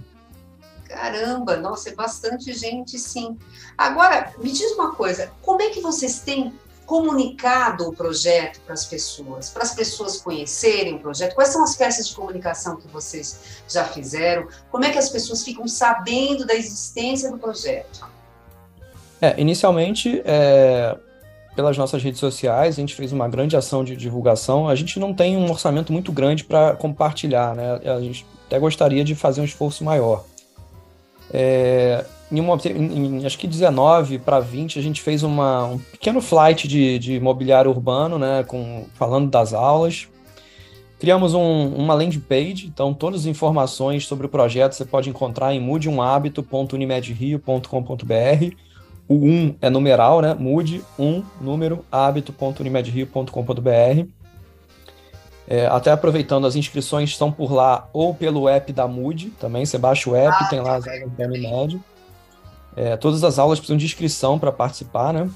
Caramba, 0.91 1.55
nossa, 1.55 1.89
é 1.89 1.95
bastante 1.95 2.51
gente, 2.51 2.99
sim. 2.99 3.37
Agora, 3.77 4.33
me 4.39 4.51
diz 4.51 4.73
uma 4.73 4.93
coisa, 4.93 5.31
como 5.41 5.61
é 5.61 5.69
que 5.69 5.79
vocês 5.79 6.19
têm 6.19 6.53
comunicado 6.85 7.87
o 7.87 7.95
projeto 7.95 8.59
para 8.65 8.73
as 8.73 8.83
pessoas, 8.83 9.49
para 9.49 9.63
as 9.63 9.73
pessoas 9.73 10.21
conhecerem 10.21 10.95
o 10.95 10.99
projeto? 10.99 11.33
Quais 11.33 11.49
são 11.49 11.63
as 11.63 11.77
peças 11.77 12.09
de 12.09 12.15
comunicação 12.15 12.75
que 12.75 12.89
vocês 12.89 13.61
já 13.69 13.85
fizeram? 13.85 14.47
Como 14.69 14.83
é 14.83 14.89
que 14.91 14.97
as 14.97 15.07
pessoas 15.07 15.43
ficam 15.43 15.65
sabendo 15.65 16.45
da 16.45 16.53
existência 16.53 17.31
do 17.31 17.37
projeto? 17.37 18.05
É, 19.21 19.39
inicialmente, 19.39 20.21
é, 20.25 20.97
pelas 21.55 21.77
nossas 21.77 22.03
redes 22.03 22.19
sociais, 22.19 22.75
a 22.75 22.81
gente 22.81 22.95
fez 22.95 23.13
uma 23.13 23.29
grande 23.29 23.55
ação 23.55 23.81
de 23.81 23.95
divulgação. 23.95 24.67
A 24.67 24.75
gente 24.75 24.99
não 24.99 25.13
tem 25.13 25.37
um 25.37 25.49
orçamento 25.49 25.93
muito 25.93 26.11
grande 26.11 26.43
para 26.43 26.75
compartilhar, 26.75 27.55
né? 27.55 27.79
A 27.85 28.01
gente 28.01 28.25
até 28.47 28.59
gostaria 28.59 29.05
de 29.05 29.15
fazer 29.15 29.39
um 29.39 29.45
esforço 29.45 29.85
maior. 29.85 30.25
É, 31.33 32.05
em, 32.31 32.39
uma, 32.39 32.57
em, 32.65 33.25
acho 33.25 33.37
que 33.37 33.45
19 33.47 34.19
para 34.19 34.39
20, 34.39 34.79
a 34.79 34.81
gente 34.81 35.01
fez 35.01 35.23
uma, 35.23 35.65
um 35.65 35.77
pequeno 35.77 36.21
flight 36.21 36.65
de, 36.67 36.99
de 36.99 37.13
imobiliário 37.13 37.71
urbano, 37.71 38.19
né, 38.19 38.43
com, 38.43 38.85
falando 38.93 39.29
das 39.29 39.53
aulas. 39.53 40.07
Criamos 40.99 41.33
um, 41.33 41.73
uma 41.75 41.93
landing 41.95 42.19
page, 42.19 42.67
então 42.67 42.93
todas 42.93 43.21
as 43.21 43.25
informações 43.25 44.05
sobre 44.05 44.27
o 44.27 44.29
projeto 44.29 44.73
você 44.73 44.85
pode 44.85 45.09
encontrar 45.09 45.51
em 45.53 45.59
mudeumhabito.unimedrio.com.br. 45.59 48.55
O 49.07 49.15
1 49.15 49.55
é 49.61 49.69
numeral, 49.69 50.21
né? 50.21 50.35
Mude 50.35 50.83
1, 50.99 51.23
número, 51.41 51.83
hábito.unimedrio.com.br. 51.91 54.20
É, 55.51 55.67
até 55.67 55.91
aproveitando, 55.91 56.47
as 56.47 56.55
inscrições 56.55 57.09
estão 57.09 57.29
por 57.29 57.51
lá 57.51 57.89
ou 57.91 58.15
pelo 58.15 58.47
app 58.47 58.71
da 58.71 58.87
Mood 58.87 59.31
também. 59.37 59.65
Você 59.65 59.77
baixa 59.77 60.09
o 60.09 60.15
app, 60.15 60.33
ah, 60.39 60.45
tem 60.45 60.61
lá 60.61 60.77
as 60.77 60.87
aulas 60.87 61.11
da 61.11 61.25
Unimed. 61.25 61.77
É, 62.73 62.95
todas 62.95 63.21
as 63.21 63.37
aulas 63.37 63.59
precisam 63.59 63.75
de 63.75 63.83
inscrição 63.83 64.39
para 64.39 64.49
participar, 64.49 65.11
né? 65.11 65.29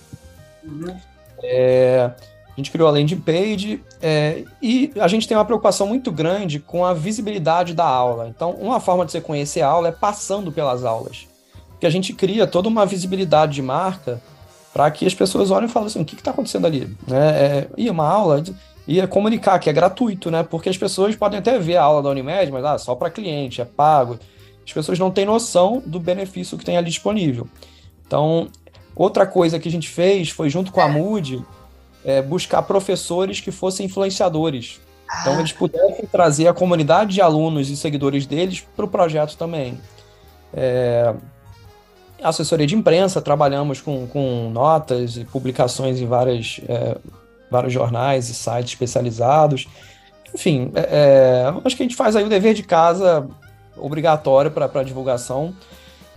Uhum. 0.63 0.95
É, 1.43 2.11
a 2.47 2.55
gente 2.55 2.71
criou 2.71 2.87
a 2.87 2.91
landing 2.93 3.19
page 3.19 3.83
é, 4.01 4.45
e 4.61 4.89
a 4.97 5.09
gente 5.09 5.27
tem 5.27 5.35
uma 5.35 5.43
preocupação 5.43 5.85
muito 5.85 6.09
grande 6.13 6.61
com 6.61 6.85
a 6.85 6.93
visibilidade 6.93 7.73
da 7.73 7.83
aula. 7.85 8.29
Então, 8.29 8.51
uma 8.51 8.79
forma 8.79 9.05
de 9.05 9.11
você 9.11 9.19
conhecer 9.19 9.63
a 9.63 9.67
aula 9.67 9.89
é 9.89 9.91
passando 9.91 10.49
pelas 10.49 10.85
aulas. 10.85 11.27
Porque 11.71 11.85
a 11.85 11.89
gente 11.89 12.13
cria 12.13 12.47
toda 12.47 12.69
uma 12.69 12.85
visibilidade 12.85 13.51
de 13.51 13.61
marca 13.61 14.21
para 14.71 14.89
que 14.91 15.05
as 15.05 15.13
pessoas 15.13 15.51
olhem 15.51 15.67
e 15.67 15.71
falem 15.71 15.87
assim, 15.87 16.01
o 16.01 16.05
que 16.05 16.15
está 16.15 16.31
acontecendo 16.31 16.67
ali? 16.67 16.95
É, 17.11 17.67
é, 17.77 17.91
uma 17.91 18.07
aula 18.07 18.41
e 18.87 18.99
é 18.99 19.07
comunicar 19.07 19.57
que 19.59 19.69
é 19.69 19.73
gratuito, 19.73 20.29
né? 20.29 20.43
Porque 20.43 20.69
as 20.69 20.77
pessoas 20.77 21.15
podem 21.15 21.39
até 21.39 21.57
ver 21.57 21.77
a 21.77 21.83
aula 21.83 22.03
da 22.03 22.09
Unimed, 22.09 22.51
mas 22.51 22.63
ah, 22.63 22.77
só 22.77 22.93
para 22.95 23.09
cliente, 23.09 23.61
é 23.61 23.65
pago. 23.65 24.19
As 24.65 24.71
pessoas 24.71 24.99
não 24.99 25.11
têm 25.11 25.25
noção 25.25 25.81
do 25.85 25.99
benefício 25.99 26.57
que 26.57 26.65
tem 26.65 26.77
ali 26.77 26.89
disponível. 26.89 27.47
Então, 28.05 28.47
outra 28.95 29.25
coisa 29.25 29.59
que 29.59 29.67
a 29.67 29.71
gente 29.71 29.89
fez 29.89 30.29
foi, 30.29 30.49
junto 30.49 30.71
com 30.71 30.81
a 30.81 30.87
Mood, 30.87 31.43
é, 32.03 32.21
buscar 32.21 32.61
professores 32.61 33.39
que 33.39 33.51
fossem 33.51 33.87
influenciadores. 33.87 34.79
Então, 35.21 35.39
eles 35.39 35.51
pudessem 35.51 36.05
trazer 36.05 36.47
a 36.47 36.53
comunidade 36.53 37.13
de 37.13 37.21
alunos 37.21 37.69
e 37.69 37.77
seguidores 37.77 38.25
deles 38.25 38.65
para 38.75 38.85
o 38.85 38.87
projeto 38.87 39.35
também. 39.37 39.79
É, 40.53 41.13
assessoria 42.21 42.65
de 42.65 42.75
imprensa, 42.75 43.21
trabalhamos 43.21 43.81
com, 43.81 44.07
com 44.07 44.49
notas 44.51 45.17
e 45.17 45.25
publicações 45.25 45.99
em 45.99 46.05
várias 46.05 46.59
é, 46.67 46.97
vários 47.55 47.73
jornais 47.73 48.29
e 48.29 48.33
sites 48.33 48.71
especializados. 48.71 49.67
Enfim, 50.33 50.71
é, 50.75 51.45
é, 51.45 51.53
acho 51.63 51.77
que 51.77 51.83
a 51.83 51.85
gente 51.85 51.95
faz 51.95 52.15
aí 52.15 52.23
o 52.23 52.29
dever 52.29 52.53
de 52.53 52.63
casa 52.63 53.27
obrigatório 53.77 54.51
para 54.51 54.83
divulgação. 54.83 55.53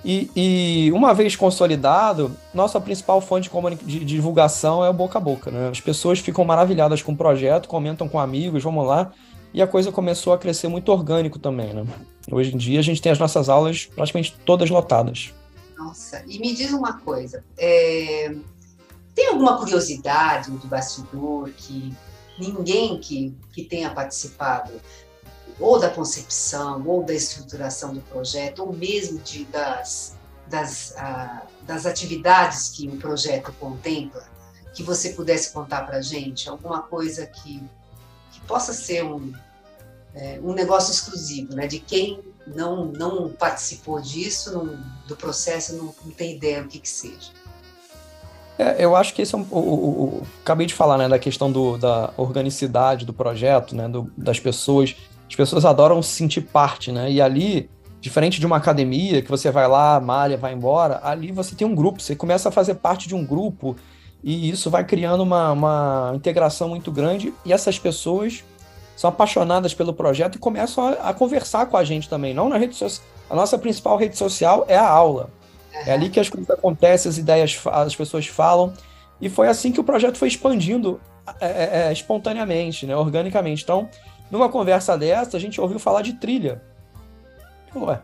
E, 0.05 0.31
e, 0.35 0.93
uma 0.93 1.13
vez 1.13 1.35
consolidado, 1.35 2.31
nossa 2.55 2.81
principal 2.81 3.21
fonte 3.21 3.51
de, 3.85 3.99
de, 3.99 4.05
divulgação 4.05 4.85
é 4.85 4.89
o 4.89 4.93
boca 4.93 5.19
a 5.19 5.21
boca. 5.21 5.51
Né? 5.51 5.69
As 5.69 5.81
pessoas 5.81 6.21
ficam 6.21 6.45
maravilhadas 6.45 7.03
com 7.03 7.13
o 7.13 7.17
projeto, 7.17 7.69
comentam 7.69 8.09
com 8.09 8.19
amigos, 8.19 8.63
vamos 8.63 8.87
lá. 8.87 9.13
E 9.53 9.63
a 9.63 9.67
coisa 9.67 9.91
começou 9.91 10.33
a 10.33 10.39
crescer 10.39 10.69
muito 10.69 10.91
orgânico 10.91 11.39
também. 11.39 11.73
Né? 11.73 11.85
Hoje 12.31 12.55
em 12.55 12.59
dia 12.59 12.79
a 12.79 12.83
gente 12.83 13.03
tem 13.03 13.11
as 13.11 13.19
nossas 13.19 13.49
aulas 13.49 13.87
praticamente 13.87 14.37
todas 14.45 14.71
lotadas. 14.71 15.33
Nossa, 15.77 16.23
e 16.27 16.39
me 16.39 16.55
diz 16.55 16.73
uma 16.73 16.99
coisa: 17.01 17.45
é, 17.57 18.35
tem 19.19 19.27
alguma 19.27 19.59
curiosidade 19.59 20.49
do 20.53 20.69
bastidor 20.69 21.51
que 21.51 21.93
ninguém 22.39 23.01
que, 23.01 23.37
que 23.53 23.65
tenha 23.65 23.91
participado 23.91 24.81
ou 25.59 25.77
da 25.81 25.91
concepção, 25.91 26.87
ou 26.87 27.03
da 27.03 27.13
estruturação 27.13 27.93
do 27.93 28.01
projeto, 28.01 28.61
ou 28.61 28.73
mesmo 28.73 29.19
de, 29.19 29.45
das, 29.47 30.15
das, 30.47 30.95
ah, 30.97 31.43
das 31.63 31.85
atividades 31.85 32.69
que 32.69 32.87
o 32.87 32.97
projeto 32.97 33.53
contempla, 33.59 34.25
que 34.73 34.85
você 34.85 35.11
pudesse 35.11 35.53
contar 35.53 35.85
para 35.85 35.97
a 35.97 36.01
gente? 36.01 36.49
Alguma 36.49 36.83
coisa 36.83 37.27
que, 37.27 37.61
que 38.31 38.41
possa 38.43 38.73
ser 38.73 39.05
um, 39.05 39.33
é, 40.15 40.39
um 40.41 40.53
negócio 40.53 40.93
exclusivo, 40.93 41.57
né? 41.57 41.67
De 41.67 41.81
quem 41.81 42.23
não, 42.47 42.85
não 42.85 43.33
participou 43.33 44.01
disso, 44.01 44.53
não, 44.53 44.81
do 45.09 45.17
processo, 45.17 45.75
não, 45.75 45.93
não, 46.05 46.13
tem 46.13 46.37
ideia 46.37 46.63
do 46.63 46.69
que, 46.69 46.79
que 46.79 46.89
seja. 46.89 47.33
É, 48.59 48.85
eu 48.85 48.97
acho 48.97 49.15
que 49.15 49.23
esse 49.23 49.35
é 49.35 49.39
um, 49.39 49.47
o, 49.51 49.59
o, 49.59 50.05
o, 50.05 50.23
acabei 50.43 50.67
de 50.67 50.75
falar, 50.75 50.99
né, 50.99 51.09
da 51.09 51.19
questão 51.19 51.51
do, 51.51 51.79
da 51.79 52.11
organicidade 52.17 53.07
do 53.07 53.13
projeto, 53.13 53.77
né, 53.77 53.89
do, 53.89 54.11
das 54.17 54.41
pessoas. 54.41 54.97
As 55.29 55.35
pessoas 55.37 55.65
adoram 55.65 56.03
se 56.03 56.11
sentir 56.11 56.41
parte, 56.41 56.91
né? 56.91 57.11
E 57.11 57.21
ali, 57.21 57.71
diferente 58.01 58.41
de 58.41 58.47
uma 58.47 58.57
academia 58.57 59.23
que 59.23 59.31
você 59.31 59.51
vai 59.51 59.69
lá, 59.69 60.01
malha, 60.01 60.37
vai 60.37 60.53
embora, 60.55 61.01
ali 61.05 61.31
você 61.31 61.55
tem 61.55 61.67
um 61.67 61.75
grupo, 61.75 62.03
você 62.03 62.17
começa 62.17 62.49
a 62.49 62.53
fazer 62.53 62.75
parte 62.75 63.07
de 63.07 63.15
um 63.15 63.25
grupo 63.25 63.77
e 64.25 64.51
isso 64.51 64.71
vai 64.71 64.85
criando 64.85 65.23
uma, 65.23 65.53
uma 65.53 66.13
integração 66.15 66.69
muito 66.69 66.91
grande 66.91 67.33
e 67.45 67.53
essas 67.53 67.79
pessoas 67.79 68.43
são 68.97 69.11
apaixonadas 69.11 69.75
pelo 69.75 69.93
projeto 69.93 70.35
e 70.35 70.39
começam 70.39 70.89
a, 70.89 71.11
a 71.11 71.15
conversar 71.15 71.67
com 71.67 71.77
a 71.77 71.85
gente 71.85 72.09
também. 72.09 72.35
Não 72.35 72.49
na 72.49 72.57
rede 72.57 72.75
social. 72.75 73.07
A 73.31 73.37
nossa 73.37 73.57
principal 73.57 73.97
rede 73.97 74.17
social 74.17 74.65
é 74.67 74.77
a 74.77 74.89
aula. 74.89 75.31
É 75.73 75.93
ali 75.93 76.09
que 76.09 76.19
as 76.19 76.29
coisas 76.29 76.49
acontecem, 76.51 77.09
as 77.09 77.19
ideias, 77.19 77.61
as 77.67 77.95
pessoas 77.95 78.27
falam. 78.27 78.73
E 79.21 79.29
foi 79.29 79.49
assim 79.49 79.73
que 79.73 79.81
o 79.81 79.85
projeto 79.85 80.17
foi 80.17 80.29
expandindo 80.29 81.01
é, 81.41 81.47
é, 81.47 81.89
é, 81.89 81.93
espontaneamente, 81.93 82.87
né, 82.87 82.97
organicamente. 82.97 83.63
Então, 83.63 83.89
numa 84.31 84.49
conversa 84.49 84.97
dessa, 84.97 85.37
a 85.37 85.41
gente 85.41 85.61
ouviu 85.61 85.79
falar 85.79 86.03
de 86.03 86.15
trilha. 86.15 86.63
Ué, 87.75 88.01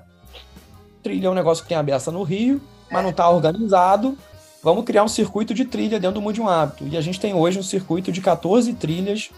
trilha 1.03 1.27
é 1.27 1.31
um 1.31 1.35
negócio 1.35 1.63
que 1.63 1.69
tem 1.69 1.79
a 1.79 1.83
beça 1.83 2.11
no 2.11 2.23
Rio, 2.23 2.61
mas 2.91 3.03
não 3.03 3.11
está 3.11 3.29
organizado. 3.29 4.17
Vamos 4.63 4.85
criar 4.85 5.05
um 5.05 5.09
circuito 5.09 5.53
de 5.53 5.65
trilha 5.65 6.01
dentro 6.01 6.15
do 6.15 6.23
Mude 6.23 6.41
um 6.41 6.49
Hábito. 6.49 6.87
E 6.89 6.97
a 6.97 7.01
gente 7.01 7.21
tem 7.21 7.35
hoje 7.35 7.59
um 7.59 7.63
circuito 7.63 8.11
de 8.11 8.21
14 8.21 8.73
trilhas 8.75 9.31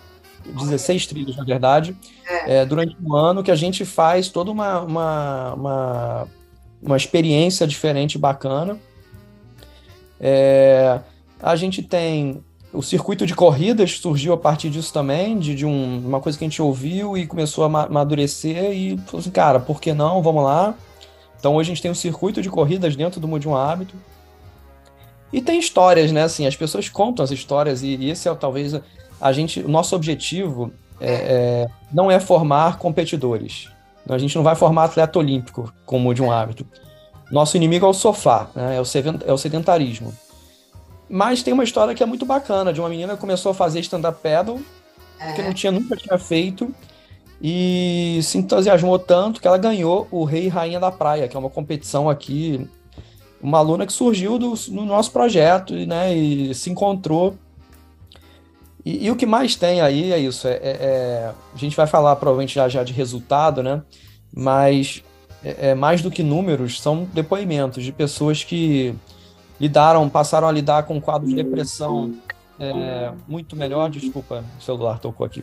16 0.52 1.06
trilhos, 1.06 1.36
na 1.36 1.44
verdade, 1.44 1.96
é. 2.24 2.58
É, 2.58 2.66
durante 2.66 2.96
um 3.02 3.14
ano 3.14 3.42
que 3.42 3.50
a 3.50 3.56
gente 3.56 3.84
faz 3.84 4.28
toda 4.28 4.50
uma, 4.50 4.80
uma, 4.80 5.54
uma, 5.54 6.28
uma 6.86 6.96
experiência 6.96 7.66
diferente, 7.66 8.16
bacana. 8.16 8.78
É, 10.20 11.00
a 11.42 11.56
gente 11.56 11.82
tem 11.82 12.42
o 12.72 12.82
circuito 12.82 13.26
de 13.26 13.34
corridas, 13.34 13.92
surgiu 13.98 14.32
a 14.32 14.36
partir 14.36 14.70
disso 14.70 14.92
também, 14.92 15.38
de, 15.38 15.54
de 15.54 15.66
um, 15.66 15.98
uma 16.06 16.20
coisa 16.20 16.38
que 16.38 16.44
a 16.44 16.48
gente 16.48 16.60
ouviu 16.60 17.16
e 17.16 17.26
começou 17.26 17.64
a 17.64 17.84
amadurecer 17.84 18.72
e 18.72 18.98
falou 19.06 19.20
assim, 19.20 19.30
cara, 19.30 19.58
por 19.58 19.80
que 19.80 19.92
não? 19.92 20.22
Vamos 20.22 20.44
lá. 20.44 20.74
Então 21.38 21.54
hoje 21.54 21.70
a 21.70 21.74
gente 21.74 21.82
tem 21.82 21.90
um 21.90 21.94
circuito 21.94 22.42
de 22.42 22.50
corridas 22.50 22.96
dentro 22.96 23.20
do 23.20 23.28
Mude 23.28 23.48
um 23.48 23.56
Hábito. 23.56 23.94
E 25.32 25.40
tem 25.40 25.58
histórias, 25.58 26.12
né? 26.12 26.22
Assim, 26.22 26.46
as 26.46 26.56
pessoas 26.56 26.88
contam 26.88 27.24
as 27.24 27.30
histórias 27.30 27.82
e, 27.82 27.96
e 27.96 28.10
esse 28.10 28.28
é 28.28 28.34
talvez 28.34 28.74
a 29.20 29.32
gente, 29.32 29.60
o 29.60 29.68
nosso 29.68 29.96
objetivo 29.96 30.72
é, 31.00 31.12
é, 31.12 31.68
não 31.92 32.10
é 32.10 32.20
formar 32.20 32.78
competidores. 32.78 33.68
A 34.08 34.18
gente 34.18 34.36
não 34.36 34.42
vai 34.42 34.54
formar 34.54 34.84
atleta 34.84 35.18
olímpico 35.18 35.72
como 35.84 36.14
de 36.14 36.22
um 36.22 36.30
hábito. 36.30 36.66
Nosso 37.30 37.56
inimigo 37.56 37.84
é 37.86 37.88
o 37.88 37.92
sofá, 37.92 38.48
né? 38.54 38.76
é, 38.76 38.80
o 38.80 38.84
é 39.26 39.32
o 39.32 39.38
sedentarismo. 39.38 40.14
Mas 41.08 41.42
tem 41.42 41.52
uma 41.52 41.64
história 41.64 41.94
que 41.94 42.02
é 42.02 42.06
muito 42.06 42.24
bacana, 42.24 42.72
de 42.72 42.80
uma 42.80 42.88
menina 42.88 43.14
que 43.14 43.20
começou 43.20 43.50
a 43.50 43.54
fazer 43.54 43.80
stand-up 43.80 44.20
paddle, 44.22 44.60
que 45.34 45.42
não 45.42 45.52
tinha, 45.52 45.72
nunca 45.72 45.96
tinha 45.96 46.18
feito, 46.18 46.72
e 47.40 48.20
se 48.22 48.38
entusiasmou 48.38 48.98
tanto 48.98 49.40
que 49.40 49.46
ela 49.46 49.58
ganhou 49.58 50.06
o 50.10 50.24
Rei 50.24 50.44
e 50.44 50.48
Rainha 50.48 50.80
da 50.80 50.90
Praia, 50.90 51.28
que 51.28 51.36
é 51.36 51.40
uma 51.40 51.50
competição 51.50 52.08
aqui, 52.08 52.68
uma 53.40 53.58
aluna 53.58 53.86
que 53.86 53.92
surgiu 53.92 54.38
do, 54.38 54.54
no 54.68 54.84
nosso 54.84 55.10
projeto, 55.10 55.74
né, 55.74 56.14
e 56.14 56.54
se 56.54 56.70
encontrou 56.70 57.36
e, 58.86 59.06
e, 59.06 59.10
o 59.10 59.16
que 59.16 59.26
mais 59.26 59.56
tem 59.56 59.80
aí 59.80 60.12
é 60.12 60.18
isso. 60.18 60.46
É, 60.46 60.52
é, 60.52 60.58
é, 60.62 61.32
a 61.52 61.58
gente 61.58 61.76
vai 61.76 61.88
falar 61.88 62.14
provavelmente 62.14 62.54
já, 62.54 62.68
já 62.68 62.84
de 62.84 62.92
resultado, 62.92 63.60
né? 63.60 63.82
Mas 64.32 65.02
é, 65.42 65.70
é, 65.70 65.74
mais 65.74 66.02
do 66.02 66.08
que 66.08 66.22
números, 66.22 66.80
são 66.80 67.02
depoimentos 67.12 67.82
de 67.82 67.90
pessoas 67.90 68.44
que 68.44 68.94
lidaram, 69.60 70.08
passaram 70.08 70.46
a 70.46 70.52
lidar 70.52 70.84
com 70.84 70.94
um 70.94 71.00
quadro 71.00 71.26
de 71.26 71.34
depressão 71.34 72.14
é, 72.60 73.10
muito 73.26 73.56
melhor. 73.56 73.90
Desculpa, 73.90 74.44
o 74.56 74.62
celular 74.62 75.00
tocou 75.00 75.26
aqui. 75.26 75.42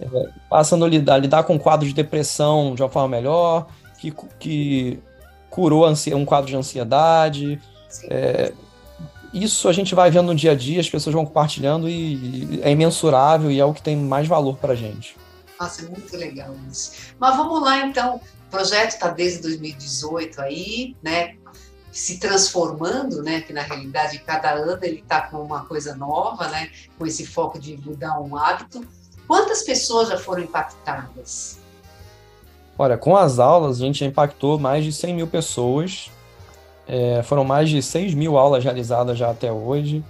É, 0.00 0.06
passando 0.48 0.86
a 0.86 0.88
lidar, 0.88 1.18
lidar 1.18 1.44
com 1.44 1.56
um 1.56 1.58
quadro 1.58 1.86
de 1.86 1.92
depressão 1.92 2.74
de 2.74 2.82
uma 2.82 2.88
forma 2.88 3.08
melhor, 3.08 3.66
que, 3.98 4.10
que 4.40 4.98
curou 5.50 5.86
um 6.14 6.24
quadro 6.24 6.48
de 6.48 6.56
ansiedade. 6.56 7.60
É, 8.08 8.50
isso 9.32 9.68
a 9.68 9.72
gente 9.72 9.94
vai 9.94 10.10
vendo 10.10 10.26
no 10.26 10.34
dia 10.34 10.52
a 10.52 10.54
dia, 10.54 10.80
as 10.80 10.90
pessoas 10.90 11.14
vão 11.14 11.24
compartilhando 11.24 11.88
e 11.88 12.60
é 12.62 12.70
imensurável 12.70 13.50
e 13.50 13.58
é 13.58 13.64
o 13.64 13.72
que 13.72 13.82
tem 13.82 13.96
mais 13.96 14.28
valor 14.28 14.56
para 14.56 14.72
a 14.72 14.76
gente. 14.76 15.16
Nossa, 15.58 15.82
é 15.82 15.88
muito 15.88 16.16
legal 16.16 16.54
isso. 16.70 16.92
Mas 17.18 17.36
vamos 17.36 17.62
lá 17.62 17.86
então. 17.86 18.16
O 18.16 18.50
projeto 18.50 18.90
está 18.90 19.08
desde 19.08 19.42
2018 19.42 20.40
aí, 20.40 20.96
né? 21.02 21.36
Se 21.90 22.18
transformando, 22.18 23.22
né? 23.22 23.40
Que 23.40 23.52
na 23.52 23.62
realidade 23.62 24.18
cada 24.18 24.52
ano 24.52 24.78
ele 24.82 24.98
está 24.98 25.22
com 25.22 25.38
uma 25.38 25.64
coisa 25.64 25.94
nova, 25.94 26.48
né? 26.48 26.70
Com 26.98 27.06
esse 27.06 27.26
foco 27.26 27.58
de 27.58 27.76
mudar 27.78 28.20
um 28.20 28.36
hábito. 28.36 28.84
Quantas 29.26 29.62
pessoas 29.62 30.08
já 30.08 30.18
foram 30.18 30.42
impactadas? 30.42 31.58
Olha, 32.76 32.98
com 32.98 33.16
as 33.16 33.38
aulas 33.38 33.80
a 33.80 33.84
gente 33.84 34.00
já 34.00 34.06
impactou 34.06 34.58
mais 34.58 34.84
de 34.84 34.92
100 34.92 35.14
mil 35.14 35.26
pessoas 35.26 36.10
é, 36.86 37.22
foram 37.22 37.44
mais 37.44 37.70
de 37.70 37.82
6 37.82 38.14
mil 38.14 38.36
aulas 38.36 38.64
realizadas 38.64 39.16
já 39.16 39.30
até 39.30 39.52
hoje. 39.52 40.04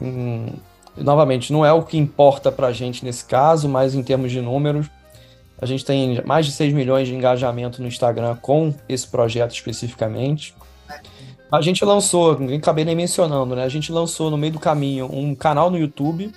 Hum, 0.00 0.46
novamente, 0.96 1.52
não 1.52 1.64
é 1.64 1.72
o 1.72 1.82
que 1.82 1.96
importa 1.96 2.52
para 2.52 2.68
a 2.68 2.72
gente 2.72 3.04
nesse 3.04 3.24
caso, 3.24 3.68
mas 3.68 3.94
em 3.94 4.02
termos 4.02 4.30
de 4.30 4.40
números, 4.40 4.86
a 5.60 5.66
gente 5.66 5.84
tem 5.84 6.22
mais 6.24 6.46
de 6.46 6.52
6 6.52 6.72
milhões 6.72 7.08
de 7.08 7.14
engajamento 7.14 7.82
no 7.82 7.88
Instagram 7.88 8.36
com 8.36 8.72
esse 8.88 9.06
projeto 9.06 9.52
especificamente. 9.52 10.54
A 11.50 11.60
gente 11.62 11.84
lançou, 11.84 12.38
nem 12.38 12.58
acabei 12.58 12.84
nem 12.84 12.94
mencionando, 12.94 13.56
né? 13.56 13.64
A 13.64 13.68
gente 13.68 13.90
lançou 13.90 14.30
no 14.30 14.36
meio 14.36 14.52
do 14.52 14.60
caminho 14.60 15.08
um 15.10 15.34
canal 15.34 15.70
no 15.70 15.78
YouTube 15.78 16.30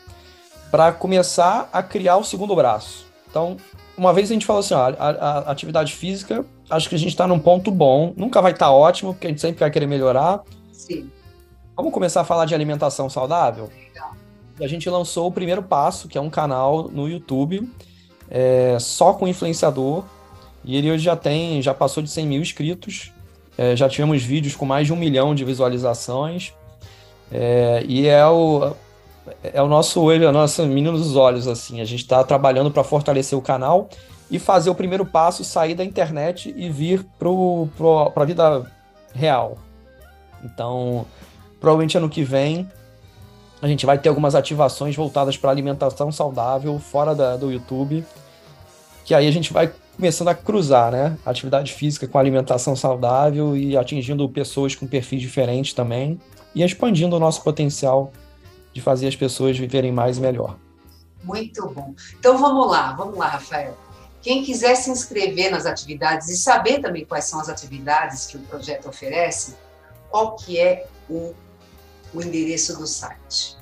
para 0.72 0.92
começar 0.94 1.70
a 1.72 1.84
criar 1.84 2.18
o 2.18 2.24
segundo 2.24 2.56
braço. 2.56 3.06
Então, 3.30 3.58
uma 3.98 4.14
vez 4.14 4.32
a 4.32 4.34
gente 4.34 4.46
falou 4.46 4.62
assim, 4.62 4.74
ó, 4.74 4.94
a, 4.98 5.10
a, 5.10 5.52
atividade 5.52 5.94
física 5.94 6.46
acho 6.72 6.90
que 6.90 6.96
a 6.96 6.98
gente 6.98 7.10
está 7.10 7.28
num 7.28 7.40
ponto 7.40 7.70
bom. 7.70 8.14
Nunca 8.16 8.42
vai 8.42 8.54
estar 8.54 8.68
tá 8.68 8.72
ótimo, 8.72 9.14
porque 9.14 9.28
a 9.28 9.30
gente 9.30 9.42
sempre 9.42 9.60
vai 9.60 9.70
querer 9.70 9.86
melhorar. 9.86 10.42
Sim. 10.72 11.10
Vamos 11.76 11.94
começar 11.94 12.22
a 12.22 12.24
falar 12.24 12.46
de 12.46 12.56
alimentação 12.56 13.10
saudável? 13.10 13.70
Legal. 13.78 14.16
A 14.60 14.68
gente 14.68 14.90
lançou 14.90 15.28
o 15.28 15.32
primeiro 15.32 15.62
passo, 15.62 16.08
que 16.08 16.18
é 16.18 16.22
um 16.22 16.30
canal 16.30 16.88
no 16.90 17.08
YouTube, 17.08 17.70
é, 18.30 18.78
só 18.80 19.14
com 19.14 19.28
influenciador. 19.28 20.04
E 20.64 20.76
ele 20.76 20.92
hoje 20.92 21.04
já 21.04 21.16
tem, 21.16 21.62
já 21.62 21.74
passou 21.74 22.02
de 22.02 22.10
100 22.10 22.28
mil 22.28 22.42
inscritos. 22.42 23.12
É, 23.58 23.76
já 23.76 23.90
tivemos 23.90 24.24
vídeos 24.24 24.56
com 24.56 24.66
mais 24.66 24.88
de 24.88 24.94
um 24.94 24.96
milhão 24.96 25.36
de 25.36 25.44
visualizações. 25.44 26.54
É, 27.32 27.84
e 27.88 28.08
é 28.08 28.26
o, 28.28 28.74
é 29.44 29.62
o 29.62 29.68
nosso 29.68 30.02
olho, 30.02 30.28
a 30.28 30.32
nossa 30.32 30.66
menina 30.66 30.92
dos 30.92 31.16
olhos, 31.16 31.48
assim. 31.48 31.82
A 31.82 31.86
gente 31.86 32.02
está 32.02 32.24
trabalhando 32.24 32.70
para 32.72 32.84
fortalecer 32.84 33.38
o 33.38 33.42
canal 33.42 33.90
e 34.32 34.40
fazer 34.40 34.72
o 34.72 34.76
primeiro 34.76 35.06
passo, 35.06 35.44
sair 35.44 35.76
da 35.76 35.86
internet 35.86 36.52
e 36.58 36.70
vir 36.70 37.06
para 37.20 38.24
a 38.24 38.26
vida 38.26 38.72
real. 39.14 39.60
Então, 40.44 41.06
provavelmente 41.60 41.98
ano 41.98 42.10
que 42.10 42.24
vem 42.24 42.68
a 43.62 43.68
gente 43.68 43.86
vai 43.86 43.98
ter 43.98 44.10
algumas 44.10 44.34
ativações 44.34 44.96
voltadas 44.96 45.38
para 45.38 45.52
alimentação 45.52 46.12
saudável 46.12 46.80
fora 46.80 47.14
da, 47.14 47.38
do 47.38 47.52
YouTube, 47.52 48.04
que 49.06 49.14
aí 49.14 49.28
a 49.28 49.32
gente 49.32 49.54
vai 49.54 49.72
começando 49.96 50.30
a 50.30 50.34
cruzar, 50.34 50.92
né? 50.92 51.16
Atividade 51.24 51.72
física 51.72 52.08
com 52.08 52.18
alimentação 52.18 52.76
saudável 52.76 53.56
e 53.56 53.78
atingindo 53.78 54.28
pessoas 54.28 54.74
com 54.74 54.88
perfis 54.88 55.22
diferentes 55.22 55.74
também 55.74 56.20
e 56.56 56.64
expandindo 56.64 57.16
o 57.16 57.20
nosso 57.20 57.44
potencial 57.44 58.12
de 58.74 58.82
fazer 58.82 59.08
as 59.08 59.16
pessoas 59.16 59.56
viverem 59.56 59.92
mais 59.92 60.18
e 60.18 60.22
melhor. 60.22 60.58
Muito 61.24 61.70
bom. 61.70 61.94
Então 62.18 62.40
vamos 62.40 62.72
lá, 62.72 62.94
vamos 62.94 63.16
lá, 63.16 63.28
Rafael. 63.28 63.78
Quem 64.22 64.44
quiser 64.44 64.76
se 64.76 64.92
inscrever 64.92 65.50
nas 65.50 65.66
atividades 65.66 66.30
e 66.30 66.38
saber 66.38 66.80
também 66.80 67.04
quais 67.04 67.26
são 67.26 67.40
as 67.40 67.50
atividades 67.50 68.28
que 68.28 68.38
o 68.38 68.40
projeto 68.42 68.88
oferece, 68.88 69.56
qual 70.12 70.36
que 70.36 70.60
é 70.60 70.86
o, 71.10 71.34
o 72.14 72.22
endereço 72.22 72.78
do 72.78 72.86
site? 72.86 73.58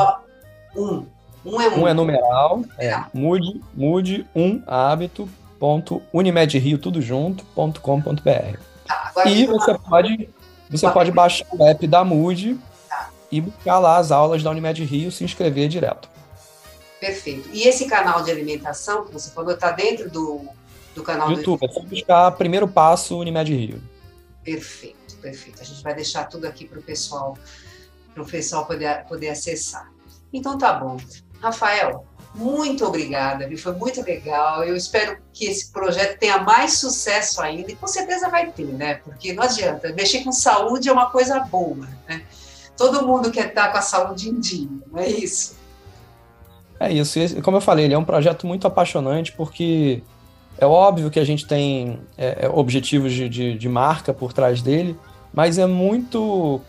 um. 0.75 1.07
Um 1.45 1.61
é, 1.61 1.69
um. 1.69 1.81
um 1.81 1.87
é 1.87 1.93
numeral. 1.93 2.65
É, 2.77 3.01
mude, 3.13 3.61
mude 3.73 4.27
um 4.35 4.61
hábito.unimedrio, 4.67 6.77
tudo 6.77 7.01
junto.com.br. 7.01 8.59
Tá, 8.85 9.13
e 9.25 9.47
você 9.47 9.79
pode, 9.79 10.29
você 10.69 10.91
pode 10.91 11.09
baixar 11.11 11.47
o 11.51 11.65
app 11.65 11.87
da 11.87 12.03
Mude 12.03 12.59
e 13.31 13.41
buscar 13.41 13.79
lá 13.79 13.97
as 13.97 14.11
aulas 14.11 14.43
da 14.43 14.51
Unimed 14.51 14.83
Rio, 14.83 15.11
se 15.11 15.23
inscrever 15.23 15.67
direto. 15.67 16.09
Perfeito. 16.99 17.49
E 17.53 17.67
esse 17.67 17.85
canal 17.85 18.23
de 18.23 18.31
alimentação 18.31 19.05
que 19.05 19.13
você 19.13 19.29
falou 19.31 19.53
está 19.53 19.71
dentro 19.71 20.09
do, 20.09 20.41
do 20.93 21.03
canal 21.03 21.29
YouTube, 21.29 21.45
do 21.45 21.51
YouTube? 21.51 21.69
É 21.69 21.73
só 21.73 21.81
buscar 21.81 22.31
primeiro 22.31 22.67
passo 22.67 23.17
Unimed 23.17 23.53
Rio. 23.53 23.81
Perfeito, 24.43 25.15
perfeito. 25.21 25.61
A 25.61 25.65
gente 25.65 25.81
vai 25.81 25.95
deixar 25.95 26.25
tudo 26.25 26.45
aqui 26.45 26.67
para 26.67 26.79
o 26.79 26.83
pessoal, 26.83 27.37
para 28.13 28.23
o 28.23 28.25
pessoal 28.25 28.65
poder, 28.65 29.05
poder 29.05 29.29
acessar. 29.29 29.89
Então 30.33 30.57
tá 30.57 30.73
bom. 30.73 30.97
Rafael, 31.41 32.05
muito 32.35 32.85
obrigada, 32.85 33.49
foi 33.57 33.73
muito 33.73 34.03
legal. 34.03 34.63
Eu 34.63 34.75
espero 34.75 35.17
que 35.33 35.45
esse 35.45 35.71
projeto 35.71 36.19
tenha 36.19 36.39
mais 36.39 36.73
sucesso 36.77 37.41
ainda, 37.41 37.71
e 37.71 37.75
com 37.75 37.87
certeza 37.87 38.29
vai 38.29 38.51
ter, 38.51 38.65
né? 38.65 38.95
Porque 38.95 39.33
não 39.33 39.43
adianta, 39.43 39.93
mexer 39.93 40.23
com 40.23 40.31
saúde 40.31 40.89
é 40.89 40.91
uma 40.91 41.09
coisa 41.09 41.39
boa, 41.39 41.87
né? 42.07 42.25
Todo 42.79 43.05
mundo 43.05 43.29
quer 43.29 43.49
estar 43.49 43.73
com 43.73 43.77
a 43.77 43.81
saúde 43.81 44.29
em 44.29 44.39
dia, 44.39 44.69
não 44.89 44.99
é 45.01 45.09
isso? 45.09 45.59
É 46.79 46.89
isso, 46.89 47.19
como 47.41 47.57
eu 47.57 47.61
falei, 47.61 47.83
ele 47.83 47.93
é 47.93 47.97
um 47.97 48.05
projeto 48.05 48.47
muito 48.47 48.65
apaixonante 48.65 49.33
porque 49.33 50.01
é 50.57 50.65
óbvio 50.65 51.11
que 51.11 51.19
a 51.19 51.25
gente 51.25 51.45
tem 51.45 51.99
é, 52.17 52.45
é, 52.45 52.49
objetivos 52.49 53.11
de, 53.11 53.27
de, 53.27 53.57
de, 53.57 53.67
marca 53.67 54.13
por 54.13 54.31
trás 54.31 54.61
dele, 54.61 54.97
mas 55.33 55.57
é 55.57 55.65
muito 55.65 56.61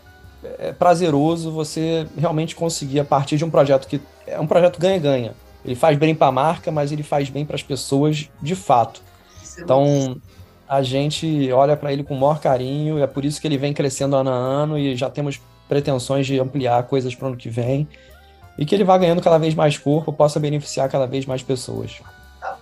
é, 0.43 0.73
prazeroso 0.73 1.49
você 1.49 2.05
realmente 2.17 2.57
conseguir, 2.57 2.99
a 2.99 3.05
partir 3.05 3.37
de 3.37 3.45
um 3.45 3.49
projeto 3.49 3.87
que 3.87 4.01
é 4.27 4.37
um 4.37 4.47
projeto 4.47 4.79
ganha-ganha. 4.79 5.33
Ele 5.63 5.75
faz 5.75 5.97
bem 5.97 6.13
para 6.13 6.27
a 6.27 6.31
marca, 6.31 6.71
mas 6.71 6.91
ele 6.91 7.03
faz 7.03 7.29
bem 7.29 7.45
para 7.45 7.55
as 7.55 7.63
pessoas 7.63 8.29
de 8.41 8.55
fato. 8.55 9.01
É 9.57 9.61
então, 9.61 10.17
a 10.67 10.81
gente 10.81 11.49
olha 11.53 11.77
para 11.77 11.93
ele 11.93 12.03
com 12.03 12.15
o 12.15 12.19
maior 12.19 12.41
carinho, 12.41 13.01
é 13.01 13.07
por 13.07 13.23
isso 13.23 13.39
que 13.39 13.47
ele 13.47 13.57
vem 13.57 13.73
crescendo 13.73 14.17
ano 14.17 14.29
a 14.29 14.35
ano 14.35 14.77
e 14.77 14.93
já 14.93 15.09
temos 15.09 15.39
pretensões 15.71 16.27
de 16.27 16.37
ampliar 16.37 16.83
coisas 16.83 17.15
para 17.15 17.27
o 17.27 17.27
ano 17.29 17.37
que 17.37 17.47
vem 17.47 17.87
e 18.57 18.65
que 18.65 18.75
ele 18.75 18.83
vá 18.83 18.97
ganhando 18.97 19.21
cada 19.21 19.37
vez 19.37 19.55
mais 19.55 19.77
corpo, 19.77 20.11
possa 20.11 20.37
beneficiar 20.37 20.89
cada 20.89 21.05
vez 21.05 21.25
mais 21.25 21.41
pessoas. 21.41 22.01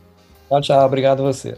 Tchau, 0.47 0.61
tchau. 0.61 0.85
Obrigado 0.85 1.21
a 1.21 1.33
você. 1.33 1.57